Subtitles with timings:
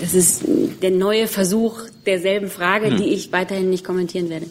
[0.00, 0.44] das ist
[0.82, 2.96] der neue Versuch derselben Frage, hm.
[2.98, 4.46] die ich weiterhin nicht kommentieren werde.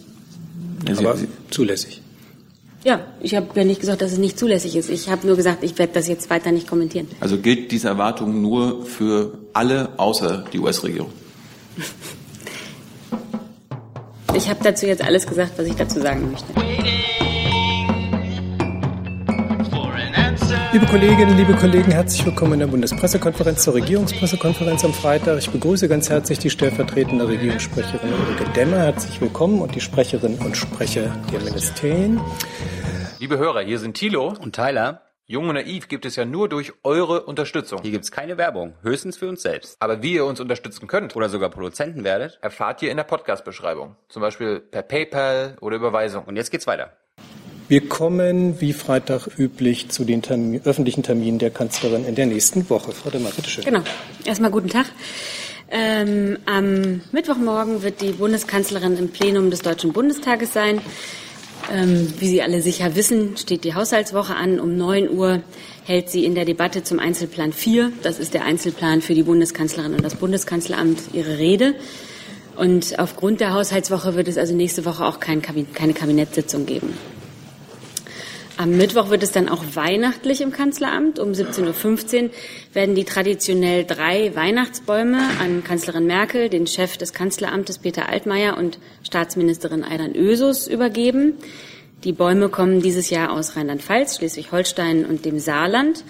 [0.98, 1.18] Aber
[1.50, 2.02] zulässig.
[2.83, 4.90] Ja, ich habe ja nicht gesagt, dass es nicht zulässig ist.
[4.90, 7.08] Ich habe nur gesagt, ich werde das jetzt weiter nicht kommentieren.
[7.20, 11.11] Also gilt diese Erwartung nur für alle außer die US-Regierung?
[14.36, 16.45] Ich habe dazu jetzt alles gesagt, was ich dazu sagen möchte.
[20.78, 25.39] Liebe Kolleginnen, liebe Kollegen, herzlich willkommen in der Bundespressekonferenz zur Regierungspressekonferenz am Freitag.
[25.39, 28.78] Ich begrüße ganz herzlich die stellvertretende Regierungssprecherin Ulrike Demmer.
[28.78, 32.21] Herzlich willkommen und die Sprecherinnen und Sprecher der Ministerien.
[33.17, 35.02] Liebe Hörer, hier sind Thilo und Tyler.
[35.25, 37.81] Jung und Naiv gibt es ja nur durch eure Unterstützung.
[37.81, 39.77] Hier gibt es keine Werbung, höchstens für uns selbst.
[39.80, 43.95] Aber wie ihr uns unterstützen könnt oder sogar Produzenten werdet, erfahrt ihr in der Podcast-Beschreibung.
[44.09, 46.25] Zum Beispiel per PayPal oder Überweisung.
[46.25, 46.95] Und jetzt geht's weiter.
[47.70, 52.70] Wir kommen wie Freitag üblich zu den Termin, öffentlichen Terminen der Kanzlerin in der nächsten
[52.70, 52.94] Woche.
[52.94, 53.66] Frau Demmer, bitteschön.
[53.66, 53.81] Genau.
[54.23, 54.85] Erstmal guten Tag.
[55.70, 60.80] Ähm, am Mittwochmorgen wird die Bundeskanzlerin im Plenum des Deutschen Bundestages sein.
[61.69, 64.61] Ähm, wie Sie alle sicher wissen, steht die Haushaltswoche an.
[64.61, 65.41] Um 9 Uhr
[65.84, 69.94] hält sie in der Debatte zum Einzelplan 4, das ist der Einzelplan für die Bundeskanzlerin
[69.94, 71.75] und das Bundeskanzleramt, ihre Rede.
[72.56, 76.94] Und aufgrund der Haushaltswoche wird es also nächste Woche auch kein Kabin keine Kabinettssitzung geben.
[78.58, 81.19] Am Mittwoch wird es dann auch weihnachtlich im Kanzleramt.
[81.19, 82.30] Um 17.15 Uhr
[82.73, 88.80] werden die traditionell drei Weihnachtsbäume an Kanzlerin Merkel, den Chef des Kanzleramtes Peter Altmaier und
[89.03, 91.33] Staatsministerin Aidan Ösus übergeben.
[92.03, 96.03] Die Bäume kommen dieses Jahr aus Rheinland-Pfalz, Schleswig-Holstein und dem Saarland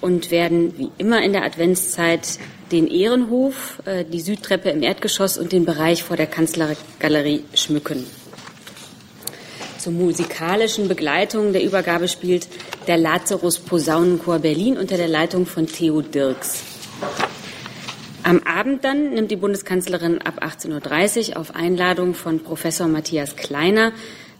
[0.00, 2.40] und werden wie immer in der Adventszeit
[2.72, 8.04] den Ehrenhof, äh, die Südtreppe im Erdgeschoss und den Bereich vor der Kanzlergalerie schmücken.
[9.84, 12.48] Zur musikalischen Begleitung der Übergabe spielt
[12.86, 16.62] der Lazarus Posaunenchor Berlin unter der Leitung von Theo Dirks.
[18.22, 23.92] Am Abend dann nimmt die Bundeskanzlerin ab 18.30 Uhr auf Einladung von Professor Matthias Kleiner,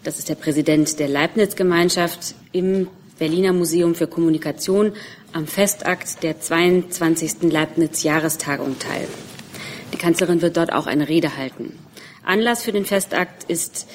[0.02, 2.88] das ist der Präsident der Leibniz-Gemeinschaft, im
[3.18, 4.94] Berliner Museum für Kommunikation
[5.34, 7.52] am Festakt der 22.
[7.52, 9.06] Leibniz-Jahrestagung teil.
[9.92, 11.78] Die Kanzlerin wird dort auch eine Rede halten.
[12.24, 13.86] Anlass für den Festakt ist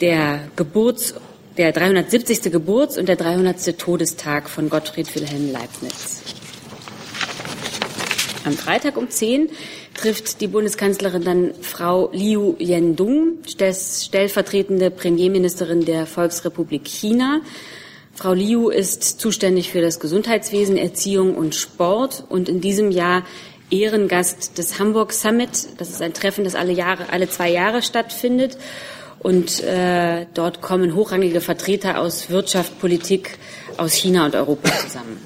[0.00, 1.14] der Geburts,
[1.56, 2.52] der 370.
[2.52, 3.78] Geburts- und der 300.
[3.78, 6.22] Todestag von Gottfried Wilhelm Leibniz.
[8.44, 9.50] Am Freitag um 10
[9.94, 17.40] trifft die Bundeskanzlerin dann Frau Liu Yendung, stellvertretende Premierministerin der Volksrepublik China.
[18.14, 23.24] Frau Liu ist zuständig für das Gesundheitswesen, Erziehung und Sport und in diesem Jahr
[23.70, 25.66] Ehrengast des Hamburg Summit.
[25.78, 28.58] Das ist ein Treffen, das alle Jahre, alle zwei Jahre stattfindet.
[29.20, 33.38] Und äh, dort kommen hochrangige Vertreter aus Wirtschaft, Politik,
[33.76, 35.18] aus China und Europa zusammen.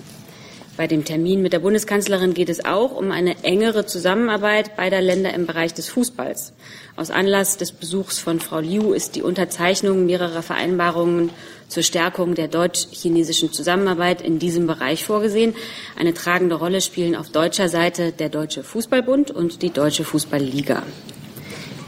[0.81, 5.35] Bei dem Termin mit der Bundeskanzlerin geht es auch um eine engere Zusammenarbeit beider Länder
[5.35, 6.55] im Bereich des Fußballs.
[6.97, 11.29] Aus Anlass des Besuchs von Frau Liu ist die Unterzeichnung mehrerer Vereinbarungen
[11.69, 15.55] zur Stärkung der deutsch-chinesischen Zusammenarbeit in diesem Bereich vorgesehen.
[15.99, 20.83] Eine tragende Rolle spielen auf deutscher Seite der Deutsche Fußballbund und die Deutsche Fußballliga.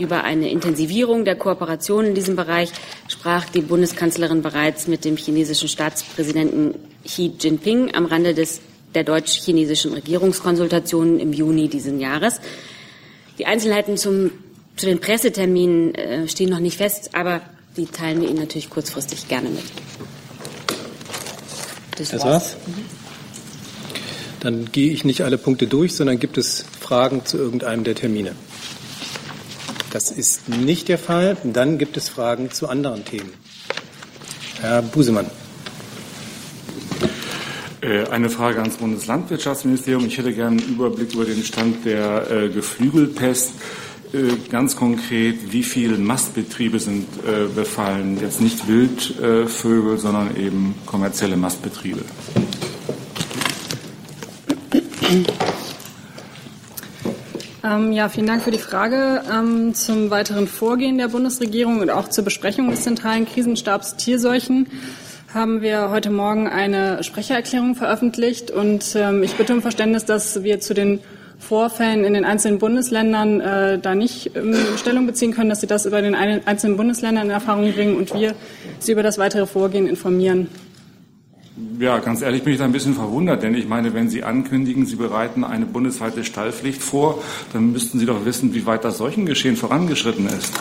[0.02, 2.72] Über eine Intensivierung der Kooperation in diesem Bereich
[3.06, 6.74] sprach die Bundeskanzlerin bereits mit dem chinesischen Staatspräsidenten
[7.04, 8.62] Xi Jinping am Rande des,
[8.96, 12.40] der deutsch-chinesischen Regierungskonsultationen im Juni diesen Jahres.
[13.38, 14.32] Die Einzelheiten zum,
[14.76, 17.40] zu den Presseterminen äh, stehen noch nicht fest, aber
[17.76, 19.62] die teilen wir Ihnen natürlich kurzfristig gerne mit.
[21.96, 22.56] Das, das war's.
[24.40, 28.32] Dann gehe ich nicht alle Punkte durch, sondern gibt es Fragen zu irgendeinem der Termine?
[29.92, 31.36] Das ist nicht der Fall.
[31.44, 33.32] Dann gibt es Fragen zu anderen Themen.
[34.60, 35.26] Herr Busemann.
[37.82, 40.06] Äh, eine Frage ans Bundeslandwirtschaftsministerium.
[40.06, 43.54] Ich hätte gerne einen Überblick über den Stand der äh, Geflügelpest.
[44.12, 44.18] Äh,
[44.50, 47.06] ganz konkret, wie viele Mastbetriebe sind
[47.54, 48.18] befallen?
[48.20, 52.00] Jetzt nicht Wildvögel, sondern eben kommerzielle Mastbetriebe.
[57.64, 59.22] Ähm, ja, vielen Dank für die Frage.
[59.32, 64.66] Ähm, zum weiteren Vorgehen der Bundesregierung und auch zur Besprechung des zentralen Krisenstabs Tierseuchen
[65.32, 70.60] haben wir heute Morgen eine Sprechererklärung veröffentlicht und ähm, ich bitte um Verständnis, dass wir
[70.60, 70.98] zu den
[71.38, 75.86] Vorfällen in den einzelnen Bundesländern äh, da nicht ähm, Stellung beziehen können, dass Sie das
[75.86, 78.34] über den einzelnen Bundesländern in Erfahrung bringen und wir
[78.80, 80.48] Sie über das weitere Vorgehen informieren.
[81.78, 84.86] Ja, ganz ehrlich bin ich da ein bisschen verwundert, denn ich meine, wenn Sie ankündigen,
[84.86, 87.22] Sie bereiten eine bundesweite Stallpflicht vor,
[87.52, 90.52] dann müssten Sie doch wissen, wie weit das Seuchengeschehen vorangeschritten ist.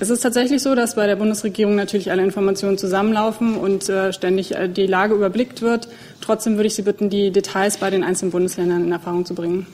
[0.00, 4.54] Es ist tatsächlich so, dass bei der Bundesregierung natürlich alle Informationen zusammenlaufen und äh, ständig
[4.54, 5.88] äh, die Lage überblickt wird.
[6.20, 9.66] Trotzdem würde ich Sie bitten, die Details bei den einzelnen Bundesländern in Erfahrung zu bringen.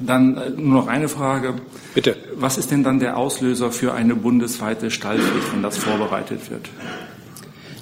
[0.00, 1.54] Dann äh, nur noch eine Frage.
[1.94, 2.16] Bitte.
[2.34, 6.68] Was ist denn dann der Auslöser für eine bundesweite Stallpflicht, wenn das vorbereitet wird?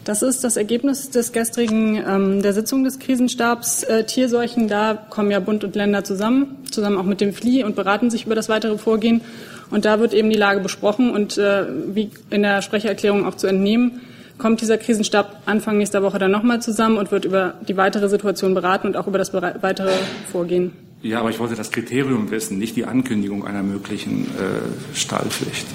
[0.04, 4.68] Das ist das Ergebnis des gestrigen ähm, der Sitzung des Krisenstabs äh, Tierseuchen.
[4.68, 8.26] Da kommen ja Bund und Länder zusammen, zusammen auch mit dem FLI und beraten sich
[8.26, 9.22] über das weitere Vorgehen.
[9.70, 11.64] Und da wird eben die Lage besprochen und äh,
[11.94, 14.02] wie in der Sprechererklärung auch zu entnehmen,
[14.36, 18.52] kommt dieser Krisenstab Anfang nächster Woche dann nochmal zusammen und wird über die weitere Situation
[18.52, 19.92] beraten und auch über das weitere
[20.30, 20.72] Vorgehen.
[21.02, 25.66] Ja, aber ich wollte das Kriterium wissen, nicht die Ankündigung einer möglichen äh, Stallpflicht.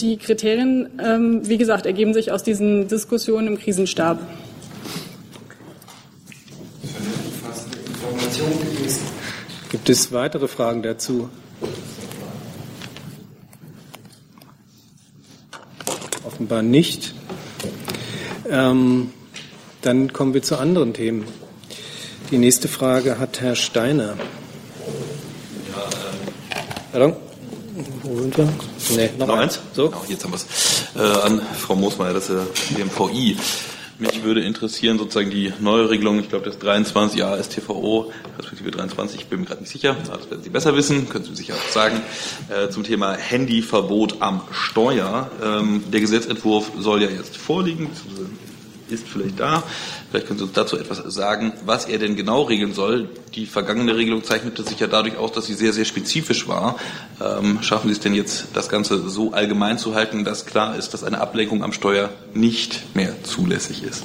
[0.00, 4.20] Die Kriterien, ähm, wie gesagt, ergeben sich aus diesen Diskussionen im Krisenstab.
[9.70, 11.28] Gibt es weitere Fragen dazu?
[16.24, 17.14] Offenbar nicht.
[18.48, 19.12] Ähm,
[19.82, 21.24] dann kommen wir zu anderen Themen.
[22.30, 24.16] Die nächste Frage hat Herr Steiner.
[25.70, 26.32] Ja, ähm,
[26.92, 27.27] Pardon?
[28.08, 28.48] Wir?
[28.96, 29.60] Nee, noch, noch eins.
[29.74, 29.88] So?
[29.88, 30.46] Genau, jetzt haben wir es.
[30.96, 32.36] Äh, an Frau Moosmeier, das ist
[32.78, 33.36] äh, MVI.
[34.00, 39.22] Mich würde interessieren, sozusagen die neue Regelung, ich glaube, das 23 Jahre STVO, respektive 23,
[39.22, 41.72] ich bin mir gerade nicht sicher, das werden Sie besser wissen, können Sie sicher auch
[41.72, 42.00] sagen,
[42.48, 45.28] äh, zum Thema Handyverbot am Steuer.
[45.42, 47.90] Ähm, der Gesetzentwurf soll ja jetzt vorliegen,
[48.90, 49.62] ist vielleicht da.
[50.10, 53.08] Vielleicht können Sie uns dazu etwas sagen, was er denn genau regeln soll.
[53.34, 56.76] Die vergangene Regelung zeichnete sich ja dadurch aus, dass sie sehr, sehr spezifisch war.
[57.20, 60.94] Ähm, schaffen Sie es denn jetzt, das Ganze so allgemein zu halten, dass klar ist,
[60.94, 64.04] dass eine Ablenkung am Steuer nicht mehr zulässig ist?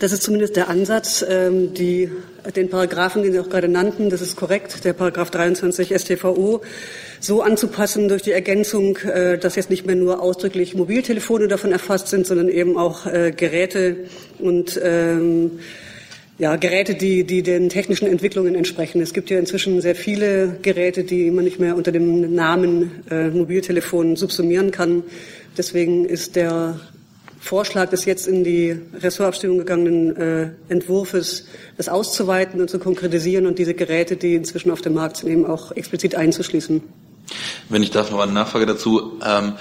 [0.00, 1.22] Das ist zumindest der Ansatz.
[1.28, 2.10] Ähm, die,
[2.56, 6.62] den Paragraphen, den Sie auch gerade nannten, das ist korrekt, der Paragraph 23 StVO,
[7.20, 12.08] so anzupassen durch die Ergänzung, äh, dass jetzt nicht mehr nur ausdrücklich Mobiltelefone davon erfasst
[12.08, 13.96] sind, sondern eben auch äh, Geräte
[14.38, 15.60] und ähm,
[16.38, 19.02] ja, Geräte, die, die den technischen Entwicklungen entsprechen.
[19.02, 23.28] Es gibt ja inzwischen sehr viele Geräte, die man nicht mehr unter dem Namen äh,
[23.28, 25.02] Mobiltelefon subsumieren kann.
[25.58, 26.80] Deswegen ist der
[27.38, 31.46] Vorschlag des jetzt in die Ressortabstimmung gegangenen äh, Entwurfs,
[31.76, 35.44] das auszuweiten und zu konkretisieren und diese Geräte, die inzwischen auf dem Markt sind, eben
[35.44, 36.82] auch explizit einzuschließen.
[37.68, 39.18] Wenn ich darf, noch eine Nachfrage dazu.
[39.24, 39.54] Ähm,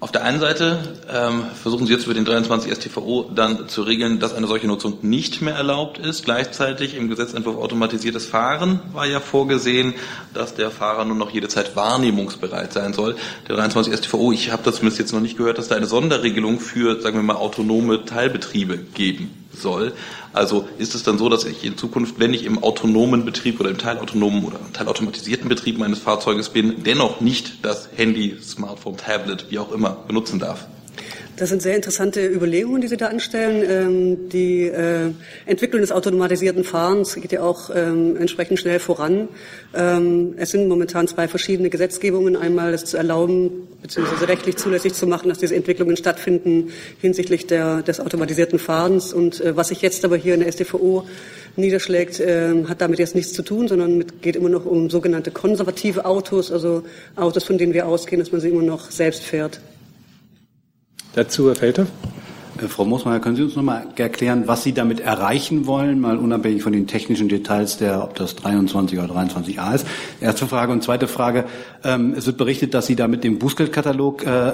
[0.00, 0.78] auf der einen Seite
[1.12, 4.98] ähm, versuchen Sie jetzt über den 23 StVO dann zu regeln, dass eine solche Nutzung
[5.02, 6.24] nicht mehr erlaubt ist.
[6.24, 9.94] Gleichzeitig im Gesetzentwurf automatisiertes Fahren war ja vorgesehen,
[10.34, 13.16] dass der Fahrer nur noch jede Zeit wahrnehmungsbereit sein soll.
[13.48, 16.60] Der 23 StVO, ich habe das zumindest jetzt noch nicht gehört, dass da eine Sonderregelung
[16.60, 19.92] für, sagen wir mal, autonome Teilbetriebe geben soll.
[20.32, 23.70] Also ist es dann so, dass ich in Zukunft, wenn ich im autonomen Betrieb oder
[23.70, 29.58] im teilautonomen oder teilautomatisierten Betrieb meines Fahrzeuges bin, dennoch nicht das Handy, Smartphone, Tablet, wie
[29.58, 30.66] auch immer benutzen darf?
[31.38, 33.64] Das sind sehr interessante Überlegungen, die Sie da anstellen.
[33.70, 35.12] Ähm, die äh,
[35.46, 39.28] Entwicklung des automatisierten Fahrens geht ja auch ähm, entsprechend schnell voran.
[39.72, 42.34] Ähm, es sind momentan zwei verschiedene Gesetzgebungen.
[42.34, 47.82] Einmal das zu erlauben, beziehungsweise rechtlich zulässig zu machen, dass diese Entwicklungen stattfinden hinsichtlich der,
[47.82, 49.12] des automatisierten Fahrens.
[49.12, 51.06] Und äh, was sich jetzt aber hier in der StVO
[51.54, 55.30] niederschlägt, äh, hat damit jetzt nichts zu tun, sondern mit, geht immer noch um sogenannte
[55.30, 56.82] konservative Autos, also
[57.14, 59.60] Autos, von denen wir ausgehen, dass man sie immer noch selbst fährt.
[61.18, 61.88] Dazu, Herr Felter.
[62.62, 66.16] Äh, Frau Moosmeier, können Sie uns noch mal erklären, was Sie damit erreichen wollen, mal
[66.16, 69.84] unabhängig von den technischen Details der, ob das 23 oder 23a ist?
[70.20, 70.70] Erste Frage.
[70.70, 71.46] Und zweite Frage.
[71.82, 74.52] Ähm, es wird berichtet, dass Sie damit den Bußgeldkatalog äh,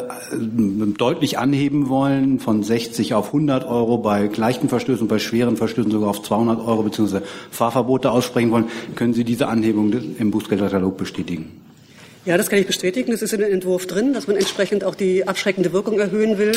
[0.96, 6.08] deutlich anheben wollen, von 60 auf 100 Euro bei leichten Verstößen, bei schweren Verstößen sogar
[6.08, 7.20] auf 200 Euro bzw.
[7.50, 8.68] Fahrverbote aussprechen wollen.
[8.94, 11.60] Können Sie diese Anhebung im Bußgeldkatalog bestätigen?
[12.26, 13.10] Ja, das kann ich bestätigen.
[13.10, 16.52] Das ist in dem Entwurf drin, dass man entsprechend auch die abschreckende Wirkung erhöhen will.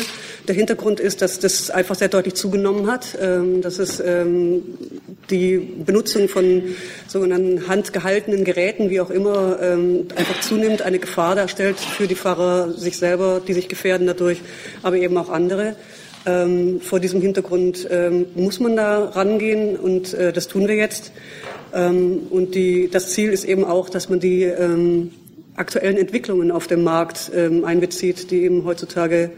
[0.48, 4.64] Der Hintergrund ist, dass das einfach sehr deutlich zugenommen hat, ähm, dass es ähm,
[5.30, 6.64] die Benutzung von
[7.10, 12.72] sogenannten handgehaltenen Geräten, wie auch immer, ähm, einfach zunimmt, eine Gefahr darstellt für die Fahrer
[12.72, 14.40] sich selber, die sich gefährden dadurch,
[14.84, 15.76] aber eben auch andere.
[16.82, 17.88] Vor diesem Hintergrund
[18.36, 21.14] muss man da rangehen und äh, das tun wir jetzt.
[21.72, 24.52] Und die, das Ziel ist eben auch, dass man die
[25.58, 29.32] aktuellen Entwicklungen auf dem Markt ähm, einbezieht, die eben heutzutage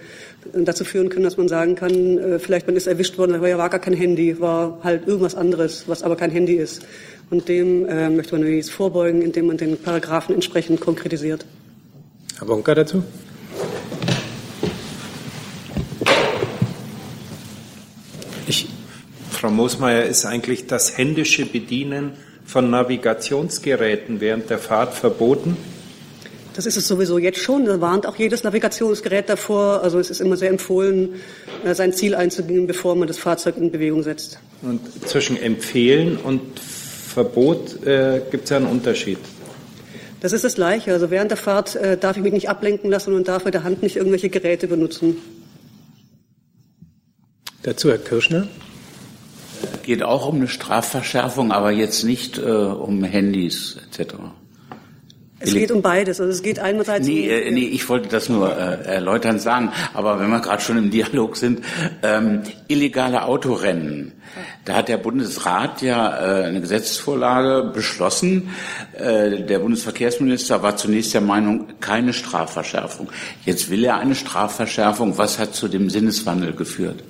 [0.53, 3.57] dazu führen können, dass man sagen kann, äh, vielleicht man ist erwischt worden, aber ja
[3.57, 6.85] war gar kein Handy, war halt irgendwas anderes, was aber kein Handy ist.
[7.29, 11.45] Und dem äh, möchte man jetzt vorbeugen, indem man den Paragraphen entsprechend konkretisiert.
[12.37, 13.03] Herr Bonka dazu?
[18.47, 18.67] Ich,
[19.31, 22.13] Frau Moosmeier, ist eigentlich das händische Bedienen
[22.45, 25.55] von Navigationsgeräten während der Fahrt verboten?
[26.59, 27.63] Das ist es sowieso jetzt schon.
[27.63, 29.81] Da warnt auch jedes Navigationsgerät davor.
[29.81, 31.13] Also es ist immer sehr empfohlen,
[31.63, 34.39] äh, sein Ziel einzugehen, bevor man das Fahrzeug in Bewegung setzt.
[34.61, 39.19] Und zwischen empfehlen und Verbot äh, gibt es ja einen Unterschied.
[40.19, 40.91] Das ist das Gleiche.
[40.91, 43.63] Also während der Fahrt äh, darf ich mich nicht ablenken lassen und darf mit der
[43.63, 45.15] Hand nicht irgendwelche Geräte benutzen.
[47.63, 48.49] Dazu Herr Kirschner.
[49.83, 54.15] Geht auch um eine Strafverschärfung, aber jetzt nicht äh, um Handys etc.
[55.39, 56.19] Es geht um beides.
[56.19, 59.71] Also es geht einerseits nee, um, äh, nee, ich wollte das nur äh, erläutern sagen.
[59.93, 61.63] Aber wenn wir gerade schon im Dialog sind,
[62.03, 64.13] ähm, illegale Autorennen.
[64.65, 68.49] Da hat der Bundesrat ja äh, eine Gesetzesvorlage beschlossen.
[68.93, 73.09] Äh, der Bundesverkehrsminister war zunächst der Meinung, keine Strafverschärfung.
[73.45, 75.17] Jetzt will er eine Strafverschärfung.
[75.17, 77.03] Was hat zu dem Sinneswandel geführt?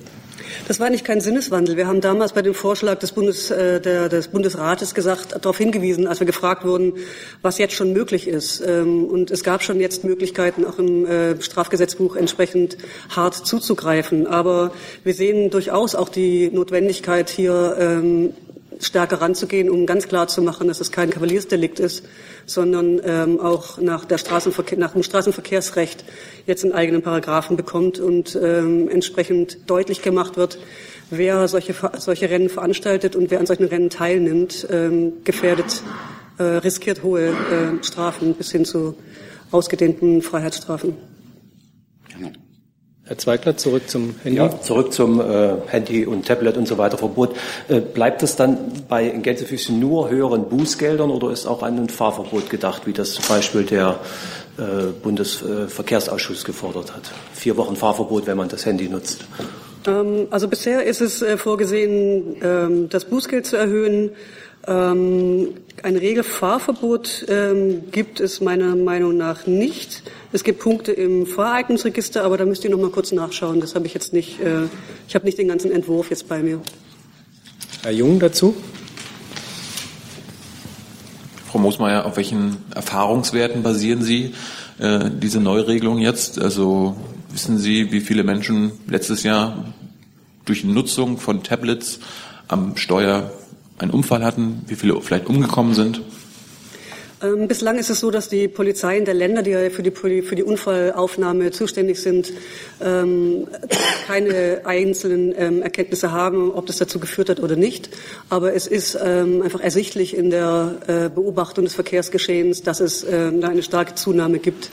[0.67, 1.77] Das war eigentlich kein Sinneswandel.
[1.77, 6.07] Wir haben damals bei dem Vorschlag des, Bundes, äh, der, des Bundesrates gesagt, darauf hingewiesen,
[6.07, 6.93] als wir gefragt wurden,
[7.41, 8.61] was jetzt schon möglich ist.
[8.65, 12.77] Ähm, und es gab schon jetzt Möglichkeiten, auch im äh, Strafgesetzbuch entsprechend
[13.09, 14.27] hart zuzugreifen.
[14.27, 14.71] Aber
[15.03, 18.33] wir sehen durchaus auch die Notwendigkeit, hier ähm,
[18.79, 22.03] stärker ranzugehen, um ganz klar zu machen, dass es kein Kavaliersdelikt ist,
[22.45, 26.05] sondern ähm, auch nach, der Straßenverkehr, nach dem Straßenverkehrsrecht
[26.45, 30.59] jetzt einen eigenen Paragraphen bekommt und ähm, entsprechend deutlich gemacht wird,
[31.09, 35.81] wer solche, solche Rennen veranstaltet und wer an solchen Rennen teilnimmt, ähm, gefährdet,
[36.37, 38.95] äh, riskiert hohe äh, Strafen bis hin zu
[39.51, 41.18] ausgedehnten Freiheitsstrafen.
[43.09, 44.37] Herr Zweigler, zurück zum Handy.
[44.37, 47.35] Ja, zurück zum äh, Handy und Tablet und so weiter Verbot.
[47.67, 51.89] Äh, bleibt es dann bei in Gänsefüßchen nur höheren Bußgeldern oder ist auch an ein
[51.89, 53.99] Fahrverbot gedacht, wie das zum Beispiel der
[54.59, 57.11] äh, Bundesverkehrsausschuss gefordert hat?
[57.33, 59.21] Vier Wochen Fahrverbot, wenn man das Handy nutzt.
[59.87, 64.11] Ähm, also bisher ist es äh, vorgesehen, ähm, das Bußgeld zu erhöhen.
[64.67, 70.03] Ähm, ein Regelfahrverbot ähm, gibt es meiner Meinung nach nicht.
[70.31, 73.61] Es gibt Punkte im Fahreignungsregister, aber da müsst ihr noch mal kurz nachschauen.
[73.61, 74.39] Das habe ich jetzt nicht.
[74.39, 74.63] Äh,
[75.07, 76.61] ich habe nicht den ganzen Entwurf jetzt bei mir.
[77.83, 78.55] Herr Jung dazu.
[81.47, 84.33] Frau Moosmeier, auf welchen Erfahrungswerten basieren Sie
[84.77, 86.39] äh, diese Neuregelung jetzt?
[86.39, 86.95] Also
[87.31, 89.73] wissen Sie, wie viele Menschen letztes Jahr
[90.45, 91.99] durch Nutzung von Tablets
[92.47, 93.31] am Steuer
[93.79, 96.01] einen Unfall hatten, wie viele vielleicht umgekommen sind?
[97.21, 100.35] Ähm, bislang ist es so, dass die Polizeien der Länder, die ja für die, für
[100.35, 102.31] die Unfallaufnahme zuständig sind,
[102.81, 103.47] ähm,
[104.07, 107.89] keine einzelnen ähm, Erkenntnisse haben, ob das dazu geführt hat oder nicht.
[108.29, 113.41] Aber es ist ähm, einfach ersichtlich in der äh, Beobachtung des Verkehrsgeschehens, dass es ähm,
[113.41, 114.69] da eine starke Zunahme gibt.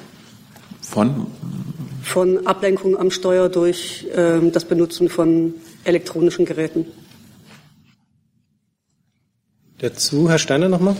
[0.82, 1.26] Von?
[2.04, 6.86] Von Ablenkung am Steuer durch ähm, das Benutzen von elektronischen Geräten.
[9.78, 10.96] Dazu Herr Steiner nochmal.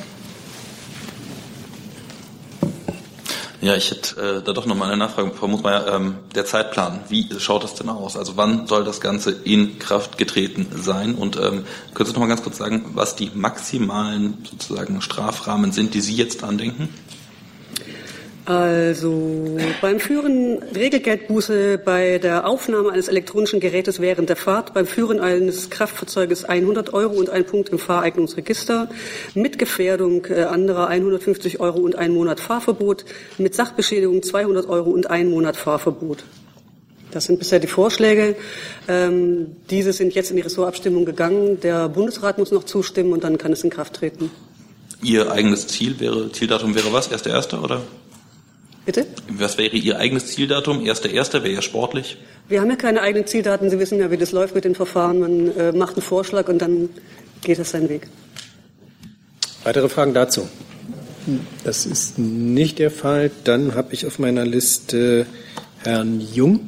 [3.62, 5.86] Ja, ich hätte äh, da doch nochmal eine Nachfrage, Frau Musmeier.
[5.88, 8.16] Ähm, der Zeitplan, wie schaut das denn aus?
[8.16, 11.14] Also wann soll das Ganze in Kraft getreten sein?
[11.14, 11.64] Und ähm,
[11.94, 16.14] können Sie noch mal ganz kurz sagen, was die maximalen sozusagen Strafrahmen sind, die Sie
[16.14, 16.90] jetzt andenken?
[18.46, 25.18] Also beim Führen Regelgeldbuße bei der Aufnahme eines elektronischen Gerätes während der Fahrt, beim Führen
[25.18, 28.88] eines Kraftfahrzeuges 100 Euro und ein Punkt im Fahreignungsregister,
[29.34, 33.04] mit Gefährdung äh, anderer 150 Euro und ein Monat Fahrverbot,
[33.36, 36.22] mit Sachbeschädigung 200 Euro und ein Monat Fahrverbot.
[37.10, 38.36] Das sind bisher die Vorschläge.
[38.86, 41.58] Ähm, diese sind jetzt in die Ressortabstimmung gegangen.
[41.62, 44.30] Der Bundesrat muss noch zustimmen und dann kann es in Kraft treten.
[45.02, 47.08] Ihr eigenes Ziel wäre, Zieldatum wäre was?
[47.08, 47.82] Erster, erster oder?
[48.86, 49.04] Bitte?
[49.28, 50.86] Was wäre Ihr eigenes Zieldatum?
[50.86, 52.18] Erster, erster wäre ja sportlich.
[52.48, 53.68] Wir haben ja keine eigenen Zieldaten.
[53.68, 55.18] Sie wissen ja, wie das läuft mit den Verfahren.
[55.18, 56.88] Man äh, macht einen Vorschlag und dann
[57.42, 58.06] geht es seinen Weg.
[59.64, 60.48] Weitere Fragen dazu?
[61.64, 63.32] Das ist nicht der Fall.
[63.42, 65.26] Dann habe ich auf meiner Liste
[65.82, 66.60] Herrn Jung.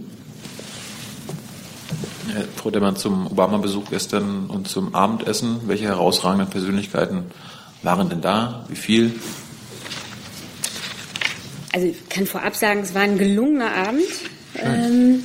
[2.33, 5.61] Herr Frau Demmer, zum Obama-Besuch gestern und zum Abendessen.
[5.67, 7.27] Welche herausragenden Persönlichkeiten
[7.85, 8.65] waren denn da?
[8.69, 9.15] Wie viel?
[11.73, 14.07] Also ich kann vorab sagen, es war ein gelungener Abend.
[14.57, 15.23] Ähm,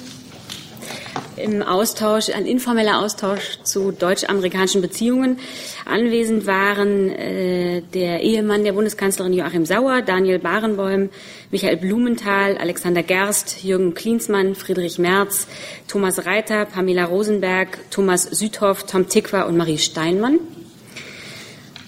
[1.38, 5.40] Im Austausch, ein informeller Austausch zu deutsch-amerikanischen Beziehungen.
[5.86, 11.10] Anwesend waren äh, der Ehemann der Bundeskanzlerin Joachim Sauer, Daniel Barenboim,
[11.50, 15.48] Michael Blumenthal, Alexander Gerst, Jürgen Klinsmann, Friedrich Merz,
[15.88, 20.40] Thomas Reiter, Pamela Rosenberg, Thomas Südhoff, Tom Tickwer und Marie Steinmann.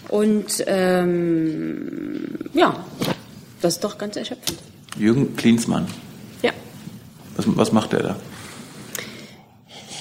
[0.09, 2.85] Und ähm, ja,
[3.65, 4.59] das ist doch ganz erschöpfend.
[4.97, 5.87] Jürgen Klinsmann.
[6.41, 6.51] Ja.
[7.35, 8.15] Was, was macht er da?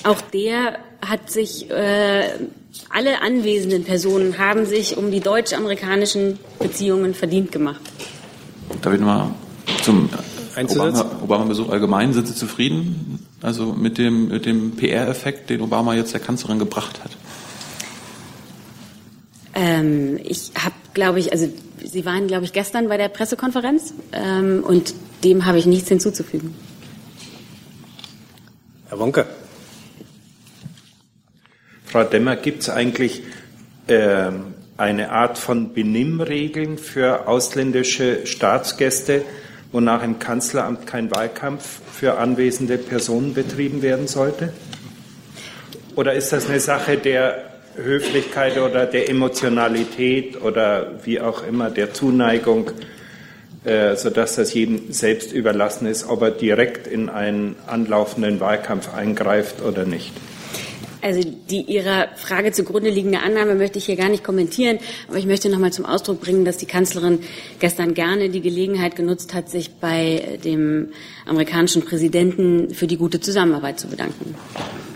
[0.04, 2.24] Auch der hat sich, äh,
[2.90, 7.80] alle anwesenden Personen haben sich um die deutsch-amerikanischen Beziehungen verdient gemacht.
[8.82, 9.30] Darf ich nochmal
[9.82, 10.10] zum
[11.22, 12.12] Obama-Besuch Obama allgemein?
[12.12, 13.26] Sind Sie zufrieden?
[13.40, 17.10] Also mit dem, mit dem PR-Effekt, den Obama jetzt der Kanzlerin gebracht hat?
[19.54, 21.48] Ähm, ich habe, glaube ich, also
[21.84, 26.54] Sie waren, glaube ich, gestern bei der Pressekonferenz ähm, und dem habe ich nichts hinzuzufügen.
[28.88, 29.26] Herr Wonke.
[31.84, 33.22] Frau Demmer, gibt es eigentlich
[33.86, 34.30] äh,
[34.76, 39.24] eine Art von Benimmregeln für ausländische Staatsgäste,
[39.70, 44.52] wonach im Kanzleramt kein Wahlkampf für anwesende Personen betrieben werden sollte?
[45.94, 51.92] Oder ist das eine Sache der Höflichkeit oder der Emotionalität oder wie auch immer der
[51.92, 52.70] Zuneigung,
[53.64, 59.62] äh, sodass das jedem selbst überlassen ist, ob er direkt in einen anlaufenden Wahlkampf eingreift
[59.62, 60.12] oder nicht?
[61.04, 65.26] Also die Ihrer Frage zugrunde liegende Annahme möchte ich hier gar nicht kommentieren, aber ich
[65.26, 67.18] möchte noch mal zum Ausdruck bringen, dass die Kanzlerin
[67.58, 70.92] gestern gerne die Gelegenheit genutzt hat, sich bei dem
[71.26, 74.34] amerikanischen Präsidenten für die gute Zusammenarbeit zu bedanken.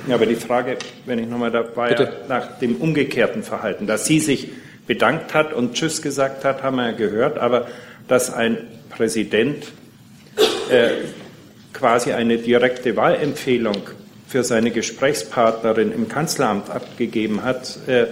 [0.09, 4.21] Ja, aber die Frage, wenn ich nochmal dabei ja nach dem umgekehrten Verhalten, dass sie
[4.21, 4.49] sich
[4.87, 7.69] bedankt hat und Tschüss gesagt hat, haben wir ja gehört, aber
[8.09, 8.57] dass ein
[8.89, 9.67] Präsident
[10.71, 10.89] äh,
[11.75, 13.83] quasi eine direkte Wahlempfehlung
[14.29, 18.07] für seine Gesprächspartnerin im Kanzleramt abgegeben hat, äh,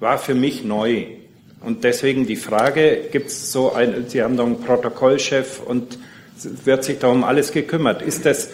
[0.00, 1.06] war für mich neu.
[1.64, 5.98] Und deswegen die Frage, gibt es so ein, Sie haben doch einen Protokollchef und
[6.64, 8.02] wird sich darum alles gekümmert.
[8.02, 8.50] Ist das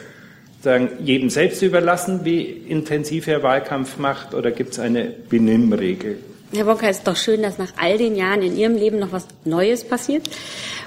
[0.63, 6.19] sagen, jedem selbst überlassen, wie intensiv er Wahlkampf macht, oder gibt es eine Benimmregel?
[6.53, 9.13] Herr Wonka, es ist doch schön, dass nach all den Jahren in Ihrem Leben noch
[9.13, 10.31] was Neues passiert.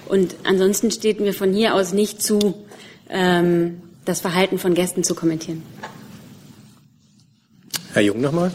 [0.08, 2.56] Und ansonsten steht mir von hier aus nicht zu,
[3.10, 5.62] ähm, das Verhalten von Gästen zu kommentieren.
[7.94, 8.52] Herr Jung nochmal.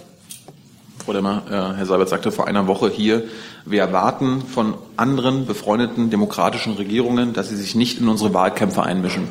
[1.05, 3.25] Frau Demmer, äh, Herr Seibert sagte vor einer Woche hier,
[3.65, 9.29] wir erwarten von anderen befreundeten demokratischen Regierungen, dass sie sich nicht in unsere Wahlkämpfe einmischen.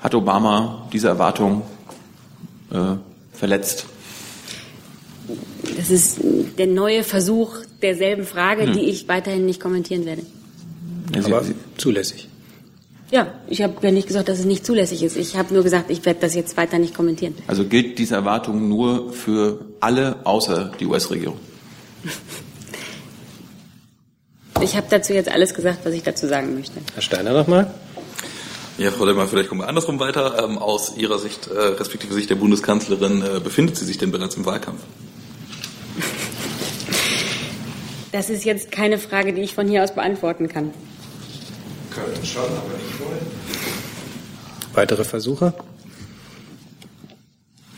[0.00, 1.62] Hat Obama diese Erwartung
[2.70, 2.96] äh,
[3.32, 3.86] verletzt?
[5.76, 6.20] Das ist
[6.58, 8.72] der neue Versuch derselben Frage, hm.
[8.74, 10.22] die ich weiterhin nicht kommentieren werde.
[11.24, 11.42] Aber
[11.76, 12.28] zulässig.
[13.10, 15.16] Ja, ich habe ja nicht gesagt, dass es nicht zulässig ist.
[15.16, 17.34] Ich habe nur gesagt, ich werde das jetzt weiter nicht kommentieren.
[17.46, 21.38] Also gilt diese Erwartung nur für alle außer die US-Regierung?
[24.60, 26.80] Ich habe dazu jetzt alles gesagt, was ich dazu sagen möchte.
[26.92, 27.72] Herr Steiner nochmal.
[28.76, 30.42] Ja, Frau Demmer, vielleicht kommen wir andersrum weiter.
[30.42, 34.34] Ähm, aus Ihrer Sicht, äh, respektive Sicht der Bundeskanzlerin, äh, befindet sie sich denn bereits
[34.34, 34.80] im Wahlkampf?
[38.10, 40.72] Das ist jetzt keine Frage, die ich von hier aus beantworten kann.
[41.90, 43.26] Können schon, aber nicht wollen.
[44.74, 45.54] Weitere Versuche?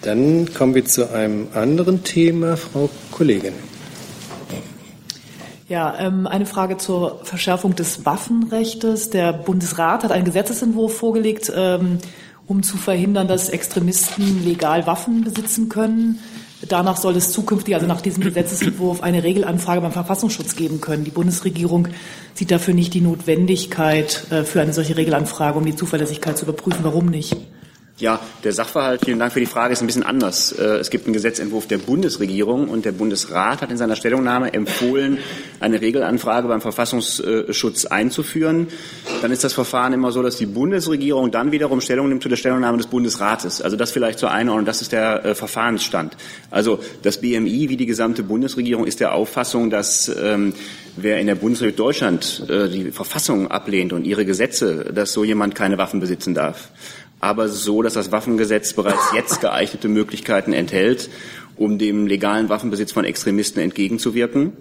[0.03, 3.53] Dann kommen wir zu einem anderen Thema, Frau Kollegin.
[5.69, 9.11] Ja, ähm, eine Frage zur Verschärfung des Waffenrechts.
[9.11, 11.99] Der Bundesrat hat einen Gesetzesentwurf vorgelegt, ähm,
[12.49, 16.19] um zu verhindern, dass Extremisten legal Waffen besitzen können.
[16.69, 21.05] Danach soll es zukünftig, also nach diesem Gesetzesentwurf, eine Regelanfrage beim Verfassungsschutz geben können.
[21.05, 21.89] Die Bundesregierung
[22.35, 26.85] sieht dafür nicht die Notwendigkeit äh, für eine solche Regelanfrage, um die Zuverlässigkeit zu überprüfen.
[26.85, 27.37] Warum nicht?
[28.01, 30.53] Ja, der Sachverhalt, vielen Dank für die Frage, ist ein bisschen anders.
[30.53, 35.19] Äh, es gibt einen Gesetzentwurf der Bundesregierung und der Bundesrat hat in seiner Stellungnahme empfohlen,
[35.61, 38.69] eine Regelanfrage beim Verfassungsschutz einzuführen.
[39.21, 42.37] Dann ist das Verfahren immer so, dass die Bundesregierung dann wiederum Stellung nimmt zu der
[42.37, 43.61] Stellungnahme des Bundesrates.
[43.61, 46.17] Also das vielleicht zur Einordnung, das ist der äh, Verfahrensstand.
[46.51, 50.55] Also das BMI wie die gesamte Bundesregierung ist der Auffassung, dass ähm,
[50.97, 55.55] wer in der Bundesrepublik Deutschland äh, die Verfassung ablehnt und ihre Gesetze, dass so jemand
[55.55, 56.71] keine Waffen besitzen darf
[57.21, 61.11] aber so, dass das Waffengesetz bereits jetzt geeignete Möglichkeiten enthält,
[61.57, 64.55] um dem legalen Waffenbesitz von Extremisten entgegenzuwirken.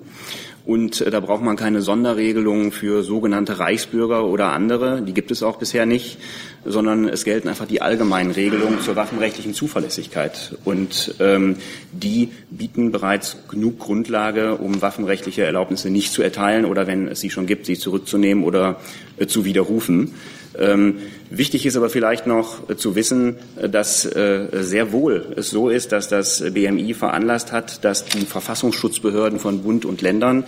[0.65, 5.41] Und äh, da braucht man keine Sonderregelungen für sogenannte Reichsbürger oder andere, die gibt es
[5.41, 6.19] auch bisher nicht,
[6.65, 10.57] sondern es gelten einfach die allgemeinen Regelungen zur waffenrechtlichen Zuverlässigkeit.
[10.65, 11.55] Und ähm,
[11.91, 17.29] die bieten bereits genug Grundlage, um waffenrechtliche Erlaubnisse nicht zu erteilen oder wenn es sie
[17.29, 18.79] schon gibt, sie zurückzunehmen oder
[19.17, 20.13] äh, zu widerrufen.
[20.59, 25.49] Ähm, wichtig ist aber vielleicht noch äh, zu wissen, äh, dass äh, sehr wohl es
[25.49, 30.43] so ist, dass das BMI veranlasst hat, dass die Verfassungsschutzbehörden von Bund und Ländern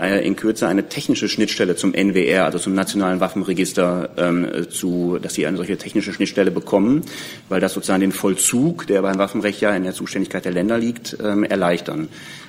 [0.00, 5.34] äh, in Kürze eine technische Schnittstelle zum NWR, also zum Nationalen Waffenregister, ähm, zu, dass
[5.34, 7.02] sie eine solche technische Schnittstelle bekommen,
[7.48, 11.16] weil das sozusagen den Vollzug, der beim Waffenrecht ja in der Zuständigkeit der Länder liegt,
[11.22, 12.08] ähm, erleichtern.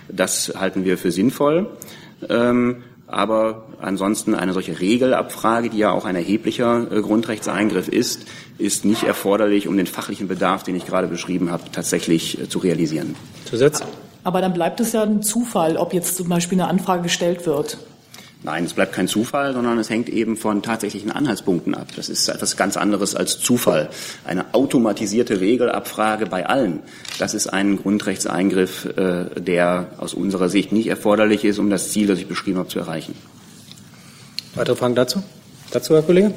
[0.09, 1.67] Das halten wir für sinnvoll.
[2.29, 8.25] Ähm, aber ansonsten eine solche Regelabfrage, die ja auch ein erheblicher äh, Grundrechtseingriff ist,
[8.57, 12.59] ist nicht erforderlich, um den fachlichen Bedarf, den ich gerade beschrieben habe, tatsächlich äh, zu
[12.59, 13.15] realisieren.
[13.45, 13.81] Zusatz?
[14.25, 17.77] Aber dann bleibt es ja ein Zufall, ob jetzt zum Beispiel eine Anfrage gestellt wird.
[18.43, 21.87] Nein, es bleibt kein Zufall, sondern es hängt eben von tatsächlichen Anhaltspunkten ab.
[21.95, 23.89] Das ist etwas ganz anderes als Zufall.
[24.25, 26.81] Eine automatisierte Regelabfrage bei allen,
[27.17, 32.07] das ist ein Grundrechtseingriff, äh, der aus unserer Sicht nicht erforderlich ist, um das Ziel,
[32.07, 33.15] das ich beschrieben habe, zu erreichen.
[34.53, 35.23] Weitere Fragen dazu?
[35.71, 36.33] Dazu, Herr Kollege?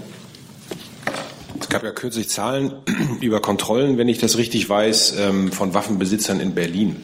[1.60, 2.72] Es gab ja kürzlich Zahlen
[3.20, 6.96] über Kontrollen, wenn ich das richtig weiß, ähm, von Waffenbesitzern in Berlin.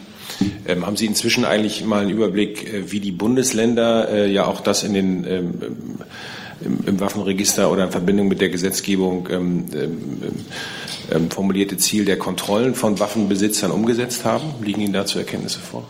[0.66, 4.60] Ähm, haben Sie inzwischen eigentlich mal einen Überblick, äh, wie die Bundesländer äh, ja auch
[4.60, 5.54] das in den ähm,
[6.60, 10.00] im, im, Waffenregister oder in Verbindung mit der Gesetzgebung ähm, ähm,
[11.12, 14.54] ähm formulierte Ziel der Kontrollen von Waffenbesitzern umgesetzt haben?
[14.62, 15.86] Liegen Ihnen dazu Erkenntnisse vor?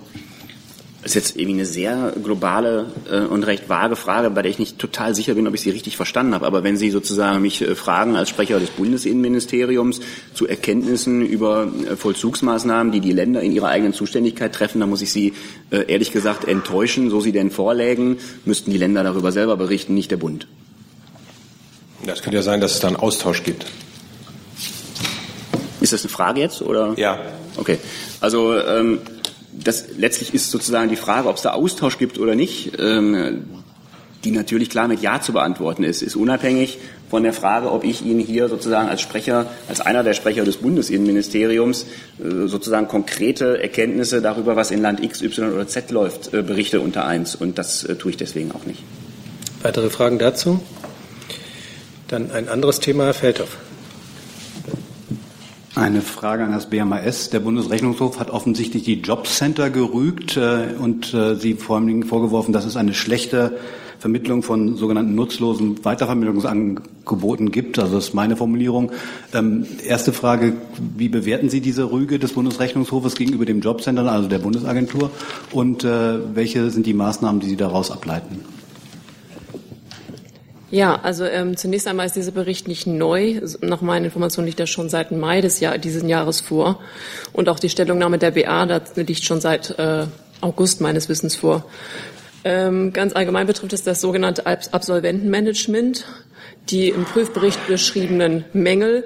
[1.07, 4.59] Das ist jetzt irgendwie eine sehr globale äh, und recht vage Frage, bei der ich
[4.59, 6.45] nicht total sicher bin, ob ich sie richtig verstanden habe.
[6.45, 10.01] Aber wenn Sie sozusagen mich äh, fragen als Sprecher des Bundesinnenministeriums
[10.35, 15.01] zu Erkenntnissen über äh, Vollzugsmaßnahmen, die die Länder in ihrer eigenen Zuständigkeit treffen, dann muss
[15.01, 15.35] ich Sie
[15.71, 17.09] äh, ehrlich gesagt enttäuschen.
[17.09, 20.49] So sie denn vorlägen, müssten die Länder darüber selber berichten, nicht der Bund.
[22.05, 23.64] Das könnte ja sein, dass es da einen Austausch gibt.
[25.81, 26.95] Ist das eine Frage jetzt oder?
[26.97, 27.21] Ja.
[27.59, 27.79] Okay.
[28.21, 28.99] Also ähm,
[29.62, 33.45] das letztlich ist sozusagen die Frage, ob es da Austausch gibt oder nicht, ähm,
[34.25, 38.05] die natürlich klar mit Ja zu beantworten ist, ist unabhängig von der Frage, ob ich
[38.05, 41.87] Ihnen hier sozusagen als Sprecher, als einer der Sprecher des Bundesinnenministeriums
[42.19, 46.81] äh, sozusagen konkrete Erkenntnisse darüber, was in Land X, Y oder Z läuft, äh, berichte
[46.81, 47.37] unter eins.
[47.37, 48.83] Und das äh, tue ich deswegen auch nicht.
[49.62, 50.61] Weitere Fragen dazu?
[52.09, 53.57] Dann ein anderes Thema, Herr Feldhoff.
[55.77, 57.29] Eine Frage an das BMAS.
[57.29, 62.55] Der Bundesrechnungshof hat offensichtlich die Jobcenter gerügt äh, und äh, sie vor allen Dingen vorgeworfen,
[62.55, 63.59] dass es eine schlechte
[63.99, 67.79] Vermittlung von sogenannten nutzlosen Weitervermittlungsangeboten gibt.
[67.79, 68.91] Also das ist meine Formulierung.
[69.35, 70.55] Ähm, erste Frage,
[70.97, 75.11] wie bewerten Sie diese Rüge des Bundesrechnungshofes gegenüber dem Jobcenter, also der Bundesagentur?
[75.53, 78.56] Und äh, welche sind die Maßnahmen, die Sie daraus ableiten?
[80.71, 83.41] Ja, also ähm, zunächst einmal ist dieser Bericht nicht neu.
[83.61, 86.81] Nach meinen Informationen liegt er schon seit Mai des Jahr, dieses Jahres vor.
[87.33, 90.07] Und auch die Stellungnahme der BA, da liegt schon seit äh,
[90.41, 91.67] August meines Wissens vor.
[92.43, 96.05] Ähm, ganz allgemein betrifft es das sogenannte Absolventenmanagement.
[96.69, 99.05] Die im Prüfbericht beschriebenen Mängel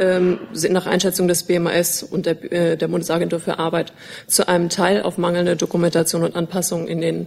[0.00, 3.94] ähm, sind nach Einschätzung des BMAS und der, äh, der Bundesagentur für Arbeit
[4.26, 7.26] zu einem Teil auf mangelnde Dokumentation und Anpassung in den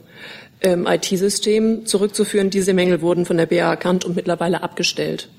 [0.63, 2.49] ähm, IT-System zurückzuführen.
[2.49, 5.29] Diese Mängel wurden von der BA erkannt und mittlerweile abgestellt.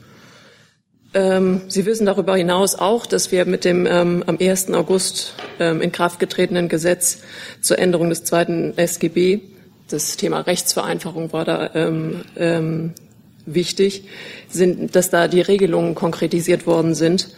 [1.14, 4.70] Ähm, Sie wissen darüber hinaus auch, dass wir mit dem ähm, am 1.
[4.72, 7.22] August ähm, in Kraft getretenen Gesetz
[7.60, 9.40] zur Änderung des zweiten SGB,
[9.88, 12.94] das Thema Rechtsvereinfachung war da ähm, ähm,
[13.46, 14.08] wichtig,
[14.48, 17.28] sind, dass da die Regelungen konkretisiert worden sind,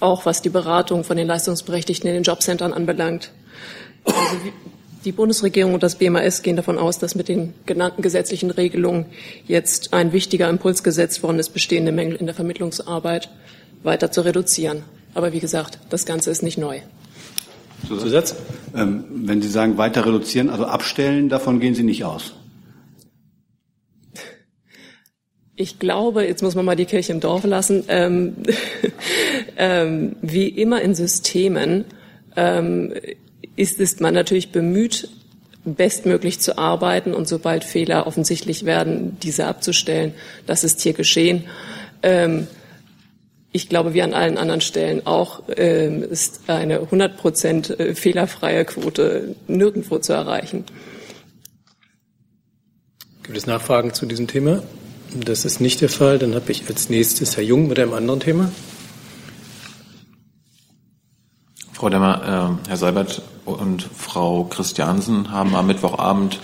[0.00, 3.30] auch was die Beratung von den Leistungsberechtigten in den Jobcentern anbelangt.
[4.04, 4.18] Also
[5.04, 9.06] die Bundesregierung und das BMAS gehen davon aus, dass mit den genannten gesetzlichen Regelungen
[9.46, 13.30] jetzt ein wichtiger Impuls gesetzt worden ist, bestehende Mängel in der Vermittlungsarbeit
[13.82, 14.82] weiter zu reduzieren.
[15.14, 16.80] Aber wie gesagt, das Ganze ist nicht neu.
[17.88, 18.36] Zusatz?
[18.74, 22.34] Ähm, wenn Sie sagen, weiter reduzieren, also abstellen, davon gehen Sie nicht aus.
[25.56, 28.36] Ich glaube, jetzt muss man mal die Kirche im Dorf lassen, ähm,
[29.56, 31.84] ähm, wie immer in Systemen
[32.36, 32.94] ähm,
[33.60, 35.08] ist, ist man natürlich bemüht,
[35.64, 40.14] bestmöglich zu arbeiten und sobald Fehler offensichtlich werden, diese abzustellen.
[40.46, 41.44] Das ist hier geschehen.
[42.02, 42.46] Ähm,
[43.52, 48.64] ich glaube, wie an allen anderen Stellen auch, ähm, ist eine 100 Prozent äh, fehlerfreie
[48.64, 50.64] Quote nirgendwo zu erreichen.
[53.24, 54.62] Gibt es Nachfragen zu diesem Thema?
[55.14, 56.18] Das ist nicht der Fall.
[56.18, 58.50] Dann habe ich als nächstes Herr Jung mit einem anderen Thema.
[61.80, 66.38] Frau Demmer, äh, Herr Seibert und Frau Christiansen haben am Mittwochabend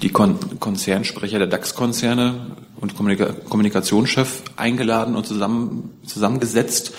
[0.00, 6.94] die Kon Konzernsprecher der DAX-Konzerne und Kommunika Kommunikationschef eingeladen und zusammen, zusammengesetzt.